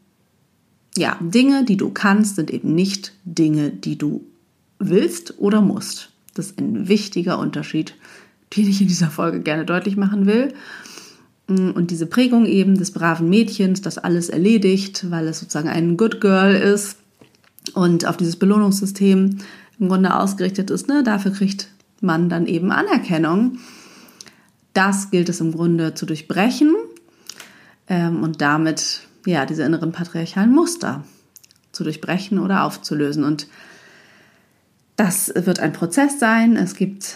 ja, 0.97 1.17
Dinge, 1.21 1.65
die 1.65 1.77
du 1.77 1.89
kannst, 1.89 2.35
sind 2.35 2.51
eben 2.51 2.73
nicht 2.73 3.13
Dinge, 3.25 3.69
die 3.69 3.97
du 3.97 4.25
willst 4.79 5.39
oder 5.39 5.61
musst. 5.61 6.09
Das 6.33 6.47
ist 6.47 6.59
ein 6.59 6.87
wichtiger 6.87 7.37
Unterschied, 7.37 7.95
den 8.55 8.67
ich 8.67 8.81
in 8.81 8.87
dieser 8.87 9.09
Folge 9.09 9.41
gerne 9.41 9.65
deutlich 9.65 9.95
machen 9.95 10.25
will. 10.25 10.53
Und 11.47 11.91
diese 11.91 12.05
Prägung 12.05 12.45
eben 12.45 12.77
des 12.77 12.91
braven 12.91 13.29
Mädchens, 13.29 13.81
das 13.81 13.97
alles 13.97 14.29
erledigt, 14.29 15.09
weil 15.11 15.27
es 15.27 15.39
sozusagen 15.39 15.69
ein 15.69 15.97
Good 15.97 16.21
Girl 16.21 16.55
ist 16.55 16.97
und 17.73 18.05
auf 18.05 18.17
dieses 18.17 18.37
Belohnungssystem 18.37 19.39
im 19.79 19.89
Grunde 19.89 20.15
ausgerichtet 20.15 20.69
ist, 20.69 20.87
ne? 20.87 21.03
dafür 21.03 21.31
kriegt 21.31 21.67
man 21.99 22.29
dann 22.29 22.45
eben 22.45 22.71
Anerkennung. 22.71 23.57
Das 24.73 25.11
gilt 25.11 25.29
es 25.29 25.41
im 25.41 25.51
Grunde 25.51 25.93
zu 25.93 26.05
durchbrechen 26.05 26.73
ähm, 27.87 28.23
und 28.23 28.41
damit 28.41 29.01
ja 29.25 29.45
diese 29.45 29.63
inneren 29.63 29.91
patriarchalen 29.91 30.53
Muster 30.53 31.03
zu 31.71 31.83
durchbrechen 31.83 32.39
oder 32.39 32.63
aufzulösen. 32.63 33.23
Und 33.23 33.47
das 34.95 35.31
wird 35.35 35.59
ein 35.59 35.73
Prozess 35.73 36.19
sein. 36.19 36.55
Es 36.55 36.75
gibt 36.75 37.15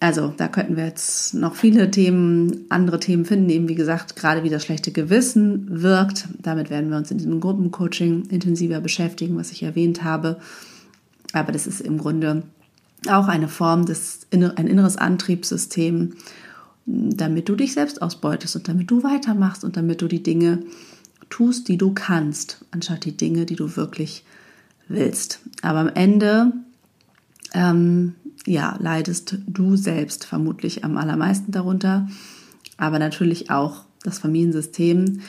also 0.00 0.32
da 0.36 0.48
könnten 0.48 0.76
wir 0.76 0.86
jetzt 0.86 1.34
noch 1.34 1.54
viele 1.54 1.90
Themen, 1.90 2.66
andere 2.70 2.98
Themen 2.98 3.24
finden, 3.24 3.50
eben 3.50 3.68
wie 3.68 3.74
gesagt, 3.74 4.16
gerade 4.16 4.42
wie 4.42 4.48
das 4.48 4.64
schlechte 4.64 4.90
Gewissen 4.90 5.82
wirkt. 5.82 6.28
Damit 6.42 6.70
werden 6.70 6.90
wir 6.90 6.96
uns 6.96 7.10
in 7.10 7.18
diesem 7.18 7.40
Gruppencoaching 7.40 8.26
intensiver 8.30 8.80
beschäftigen, 8.80 9.36
was 9.36 9.52
ich 9.52 9.62
erwähnt 9.62 10.02
habe. 10.02 10.40
Aber 11.32 11.52
das 11.52 11.66
ist 11.66 11.80
im 11.80 11.98
Grunde 11.98 12.42
auch 13.08 13.28
eine 13.28 13.48
Form 13.48 13.86
des, 13.86 14.26
ein 14.32 14.66
inneres 14.66 14.96
Antriebssystem, 14.96 16.14
damit 16.86 17.48
du 17.48 17.54
dich 17.54 17.72
selbst 17.72 18.02
ausbeutest 18.02 18.56
und 18.56 18.68
damit 18.68 18.90
du 18.90 19.02
weitermachst 19.02 19.64
und 19.64 19.76
damit 19.76 20.02
du 20.02 20.08
die 20.08 20.22
Dinge 20.22 20.64
tust, 21.28 21.68
die 21.68 21.78
du 21.78 21.92
kannst, 21.92 22.64
anstatt 22.72 23.04
die 23.04 23.16
Dinge, 23.16 23.46
die 23.46 23.56
du 23.56 23.76
wirklich 23.76 24.24
willst. 24.88 25.40
Aber 25.62 25.78
am 25.78 25.88
Ende, 25.88 26.52
ähm, 27.54 28.14
ja, 28.46 28.76
leidest 28.78 29.38
du 29.46 29.76
selbst 29.76 30.24
vermutlich 30.24 30.84
am 30.84 30.96
allermeisten 30.96 31.52
darunter, 31.52 32.08
aber 32.76 32.98
natürlich 32.98 33.50
auch 33.50 33.84
das 34.02 34.18
Familiensystem. 34.18 35.20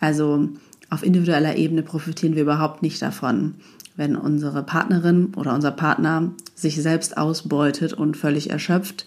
Also 0.00 0.48
auf 0.90 1.04
individueller 1.04 1.56
Ebene 1.56 1.82
profitieren 1.82 2.34
wir 2.34 2.42
überhaupt 2.42 2.82
nicht 2.82 3.00
davon, 3.00 3.54
wenn 3.96 4.16
unsere 4.16 4.62
Partnerin 4.62 5.34
oder 5.36 5.54
unser 5.54 5.70
Partner 5.70 6.32
sich 6.54 6.80
selbst 6.82 7.16
ausbeutet 7.16 7.92
und 7.92 8.16
völlig 8.16 8.50
erschöpft, 8.50 9.06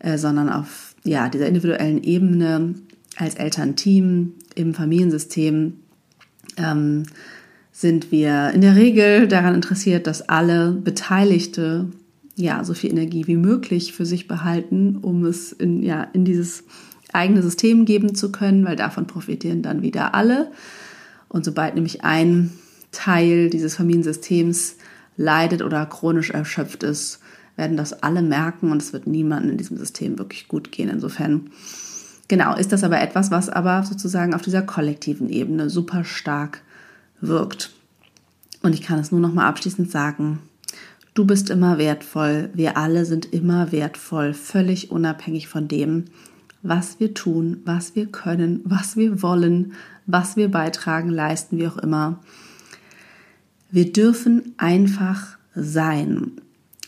äh, 0.00 0.18
sondern 0.18 0.48
auf 0.48 0.94
ja, 1.04 1.28
dieser 1.28 1.46
individuellen 1.46 2.02
Ebene 2.02 2.74
als 3.16 3.34
Elternteam 3.34 4.34
im 4.54 4.74
Familiensystem 4.74 5.74
ähm, 6.56 7.04
sind 7.72 8.10
wir 8.10 8.50
in 8.50 8.60
der 8.60 8.76
Regel 8.76 9.28
daran 9.28 9.54
interessiert, 9.54 10.06
dass 10.06 10.28
alle 10.28 10.72
Beteiligte 10.72 11.86
ja 12.38 12.64
so 12.64 12.74
viel 12.74 12.90
Energie 12.90 13.26
wie 13.26 13.36
möglich 13.36 13.92
für 13.92 14.06
sich 14.06 14.28
behalten, 14.28 14.96
um 14.96 15.24
es 15.24 15.52
in, 15.52 15.82
ja, 15.82 16.04
in 16.12 16.24
dieses 16.24 16.64
eigene 17.12 17.42
System 17.42 17.84
geben 17.84 18.14
zu 18.14 18.32
können, 18.32 18.64
weil 18.64 18.76
davon 18.76 19.06
profitieren 19.06 19.62
dann 19.62 19.82
wieder 19.82 20.14
alle. 20.14 20.50
Und 21.28 21.44
sobald 21.44 21.74
nämlich 21.74 22.04
ein 22.04 22.52
Teil 22.92 23.50
dieses 23.50 23.76
Familiensystems 23.76 24.76
leidet 25.16 25.62
oder 25.62 25.84
chronisch 25.86 26.30
erschöpft 26.30 26.82
ist, 26.82 27.20
werden 27.56 27.76
das 27.76 28.02
alle 28.02 28.22
merken 28.22 28.70
und 28.70 28.80
es 28.80 28.92
wird 28.92 29.06
niemandem 29.06 29.50
in 29.50 29.58
diesem 29.58 29.76
System 29.76 30.16
wirklich 30.18 30.46
gut 30.46 30.70
gehen. 30.70 30.88
Insofern, 30.88 31.50
genau, 32.28 32.54
ist 32.56 32.72
das 32.72 32.84
aber 32.84 33.00
etwas, 33.00 33.30
was 33.32 33.48
aber 33.48 33.82
sozusagen 33.82 34.32
auf 34.32 34.42
dieser 34.42 34.62
kollektiven 34.62 35.28
Ebene 35.28 35.68
super 35.68 36.04
stark 36.04 36.62
wirkt. 37.20 37.72
Und 38.62 38.74
ich 38.74 38.82
kann 38.82 39.00
es 39.00 39.10
nur 39.10 39.20
noch 39.20 39.34
mal 39.34 39.48
abschließend 39.48 39.90
sagen, 39.90 40.38
du 41.18 41.24
bist 41.24 41.50
immer 41.50 41.78
wertvoll, 41.78 42.48
wir 42.54 42.76
alle 42.76 43.04
sind 43.04 43.32
immer 43.32 43.72
wertvoll, 43.72 44.34
völlig 44.34 44.92
unabhängig 44.92 45.48
von 45.48 45.66
dem, 45.66 46.04
was 46.62 47.00
wir 47.00 47.12
tun, 47.12 47.60
was 47.64 47.96
wir 47.96 48.06
können, 48.06 48.60
was 48.62 48.96
wir 48.96 49.20
wollen, 49.20 49.72
was 50.06 50.36
wir 50.36 50.48
beitragen, 50.48 51.10
leisten, 51.10 51.58
wie 51.58 51.66
auch 51.66 51.76
immer. 51.76 52.20
Wir 53.72 53.92
dürfen 53.92 54.54
einfach 54.58 55.38
sein. 55.56 56.32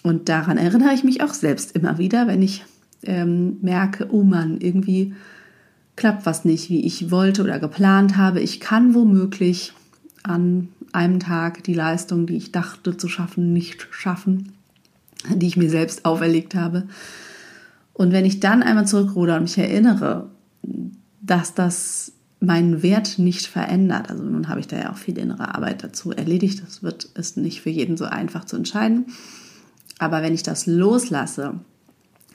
Und 0.05 0.29
daran 0.29 0.59
erinnere 0.59 0.95
ich 0.95 1.03
mich 1.03 1.23
auch 1.25 1.35
selbst 1.35 1.75
immer 1.75 1.99
wieder, 1.99 2.29
wenn 2.29 2.41
ich 2.41 2.65
ähm, 3.03 3.59
merke, 3.63 4.09
oh 4.13 4.23
Mann, 4.23 4.59
irgendwie 4.61 5.13
klappt 5.97 6.25
was 6.25 6.45
nicht, 6.45 6.71
wie 6.71 6.87
ich 6.87 7.11
wollte 7.11 7.43
oder 7.43 7.59
geplant 7.59 8.17
habe. 8.17 8.41
Ich 8.41 8.61
kann 8.61 8.95
womöglich 8.95 9.73
an 10.23 10.69
einem 10.93 11.21
Tag 11.21 11.65
die 11.65 11.75
Leistung, 11.75 12.27
die 12.27 12.37
ich 12.37 12.53
dachte 12.53 12.97
zu 12.97 13.09
schaffen, 13.09 13.53
nicht 13.53 13.87
schaffen, 13.91 14.53
die 15.29 15.47
ich 15.47 15.57
mir 15.57 15.71
selbst 15.71 16.05
auferlegt 16.05 16.55
habe. 16.55 16.89
Und 17.93 18.13
wenn 18.13 18.25
ich 18.25 18.41
dann 18.41 18.63
einmal 18.63 18.87
zurückruder 18.87 19.37
und 19.37 19.43
mich 19.43 19.59
erinnere, 19.59 20.31
dass 21.21 21.55
das 21.55 22.13
meinen 22.41 22.83
Wert 22.83 23.19
nicht 23.19 23.47
verändert. 23.47 24.11
Also 24.11 24.25
nun 24.25 24.49
habe 24.49 24.61
ich 24.61 24.67
da 24.67 24.79
ja 24.79 24.93
auch 24.93 24.97
viel 24.97 25.19
innere 25.19 25.55
Arbeit 25.55 25.85
dazu 25.85 26.11
erledigt. 26.11 26.63
Das 26.63 26.83
wird 26.83 27.05
ist 27.05 27.37
nicht 27.37 27.61
für 27.61 27.71
jeden 27.71 27.99
so 27.99 28.07
einfach 28.07 28.47
zu 28.47 28.57
entscheiden. 28.57 29.07
Aber 29.99 30.23
wenn 30.23 30.33
ich 30.33 30.43
das 30.43 30.67
loslasse, 30.67 31.61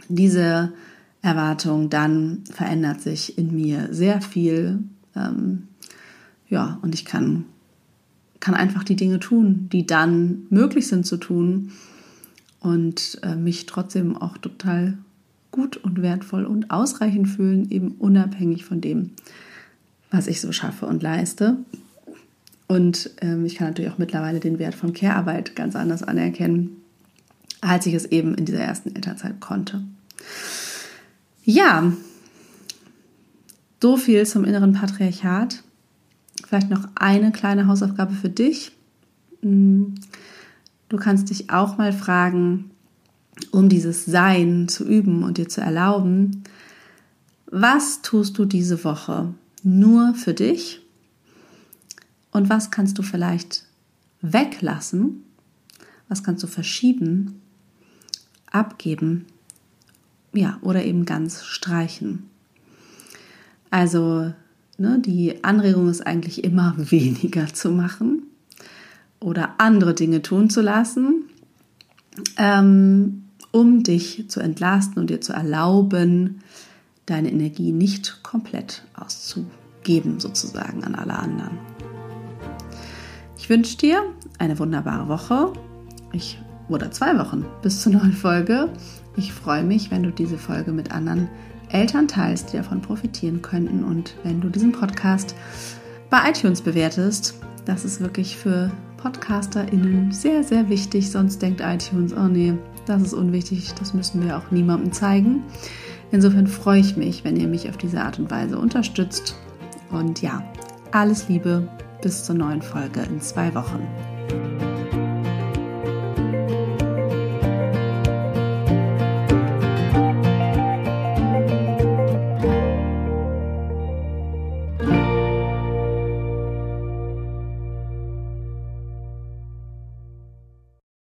diese 0.07 0.71
Erwartung, 1.23 1.89
dann 1.89 2.43
verändert 2.51 3.01
sich 3.01 3.39
in 3.39 3.55
mir 3.55 3.87
sehr 3.91 4.21
viel. 4.21 4.83
Ähm, 5.15 5.67
ja, 6.47 6.77
und 6.83 6.93
ich 6.93 7.05
kann, 7.05 7.45
kann 8.45 8.53
einfach 8.53 8.83
die 8.83 8.95
Dinge 8.95 9.19
tun, 9.19 9.69
die 9.71 9.87
dann 9.87 10.45
möglich 10.51 10.85
sind 10.85 11.03
zu 11.03 11.17
tun 11.17 11.71
und 12.59 13.17
äh, 13.23 13.35
mich 13.35 13.65
trotzdem 13.65 14.15
auch 14.15 14.37
total 14.37 14.99
gut 15.49 15.77
und 15.77 16.03
wertvoll 16.03 16.45
und 16.45 16.69
ausreichend 16.69 17.27
fühlen, 17.27 17.71
eben 17.71 17.93
unabhängig 17.93 18.63
von 18.63 18.81
dem, 18.81 19.13
was 20.11 20.27
ich 20.27 20.41
so 20.41 20.51
schaffe 20.51 20.85
und 20.85 21.01
leiste. 21.01 21.57
Und 22.67 23.09
ähm, 23.21 23.47
ich 23.47 23.55
kann 23.55 23.69
natürlich 23.69 23.89
auch 23.89 23.97
mittlerweile 23.97 24.39
den 24.39 24.59
Wert 24.59 24.75
von 24.75 24.93
Care-Arbeit 24.93 25.55
ganz 25.55 25.75
anders 25.75 26.03
anerkennen, 26.03 26.83
als 27.61 27.87
ich 27.87 27.95
es 27.95 28.05
eben 28.05 28.35
in 28.35 28.45
dieser 28.45 28.59
ersten 28.59 28.95
Elternzeit 28.95 29.39
konnte. 29.39 29.81
Ja, 31.43 31.91
so 33.81 33.97
viel 33.97 34.23
zum 34.27 34.45
inneren 34.45 34.73
Patriarchat. 34.73 35.63
Vielleicht 36.55 36.71
noch 36.71 36.87
eine 36.95 37.33
kleine 37.33 37.67
Hausaufgabe 37.67 38.13
für 38.13 38.29
dich. 38.29 38.71
Hm, 39.41 39.95
du 40.87 40.95
kannst 40.95 41.29
dich 41.29 41.49
auch 41.49 41.77
mal 41.77 41.91
fragen, 41.91 42.71
um 43.51 43.67
dieses 43.67 44.05
Sein 44.05 44.69
zu 44.69 44.87
üben 44.87 45.23
und 45.23 45.37
dir 45.37 45.49
zu 45.49 45.59
erlauben, 45.59 46.45
was 47.47 48.01
tust 48.03 48.37
du 48.37 48.45
diese 48.45 48.85
Woche, 48.85 49.33
nur 49.63 50.13
für 50.13 50.33
dich? 50.33 50.79
Und 52.31 52.47
was 52.47 52.71
kannst 52.71 52.97
du 52.99 53.03
vielleicht 53.03 53.65
weglassen? 54.21 55.25
Was 56.07 56.23
kannst 56.23 56.41
du 56.41 56.47
verschieben, 56.47 57.41
abgeben? 58.49 59.25
Ja, 60.31 60.57
oder 60.61 60.85
eben 60.85 61.03
ganz 61.03 61.43
streichen. 61.43 62.29
Also, 63.71 64.31
ne, 64.77 64.99
die 64.99 65.43
Anregung 65.43 65.89
ist 65.89 66.05
eigentlich 66.05 66.43
immer 66.43 66.75
weniger 66.77 67.47
zu 67.53 67.71
machen 67.71 68.23
oder 69.19 69.55
andere 69.59 69.93
Dinge 69.93 70.21
tun 70.21 70.49
zu 70.49 70.61
lassen, 70.61 71.25
ähm, 72.37 73.23
um 73.51 73.83
dich 73.83 74.25
zu 74.29 74.39
entlasten 74.39 74.99
und 74.99 75.09
dir 75.09 75.21
zu 75.21 75.33
erlauben, 75.33 76.41
deine 77.05 77.31
Energie 77.31 77.71
nicht 77.71 78.23
komplett 78.23 78.83
auszugeben, 78.95 80.19
sozusagen 80.19 80.83
an 80.83 80.95
alle 80.95 81.13
anderen. 81.13 81.57
Ich 83.37 83.49
wünsche 83.49 83.77
dir 83.77 84.01
eine 84.39 84.57
wunderbare 84.57 85.07
Woche. 85.07 85.53
Ich, 86.11 86.39
oder 86.67 86.91
zwei 86.91 87.17
Wochen 87.19 87.45
bis 87.61 87.81
zur 87.81 87.93
neuen 87.93 88.13
Folge. 88.13 88.69
Ich 89.15 89.33
freue 89.33 89.63
mich, 89.63 89.91
wenn 89.91 90.03
du 90.03 90.11
diese 90.11 90.37
Folge 90.37 90.71
mit 90.71 90.91
anderen 90.91 91.29
Eltern 91.69 92.07
teilst, 92.07 92.53
die 92.53 92.57
davon 92.57 92.81
profitieren 92.81 93.41
könnten 93.41 93.83
und 93.83 94.15
wenn 94.23 94.41
du 94.41 94.49
diesen 94.49 94.71
Podcast 94.71 95.35
bei 96.09 96.29
iTunes 96.29 96.61
bewertest. 96.61 97.35
Das 97.65 97.83
ist 97.83 97.99
wirklich 97.99 98.37
für 98.37 98.71
PodcasterInnen 98.97 100.11
sehr, 100.11 100.43
sehr 100.43 100.69
wichtig. 100.69 101.11
Sonst 101.11 101.41
denkt 101.41 101.61
iTunes, 101.61 102.13
oh 102.13 102.27
nee, 102.27 102.53
das 102.85 103.01
ist 103.01 103.13
unwichtig, 103.13 103.73
das 103.77 103.93
müssen 103.93 104.25
wir 104.25 104.37
auch 104.37 104.51
niemandem 104.51 104.91
zeigen. 104.91 105.43
Insofern 106.11 106.47
freue 106.47 106.79
ich 106.79 106.95
mich, 106.95 107.23
wenn 107.23 107.35
ihr 107.35 107.47
mich 107.47 107.67
auf 107.69 107.77
diese 107.77 108.01
Art 108.01 108.19
und 108.19 108.29
Weise 108.29 108.57
unterstützt. 108.57 109.35
Und 109.91 110.21
ja, 110.21 110.43
alles 110.91 111.27
Liebe, 111.27 111.67
bis 112.01 112.23
zur 112.23 112.35
neuen 112.35 112.61
Folge 112.61 113.01
in 113.01 113.19
zwei 113.19 113.53
Wochen. 113.55 113.85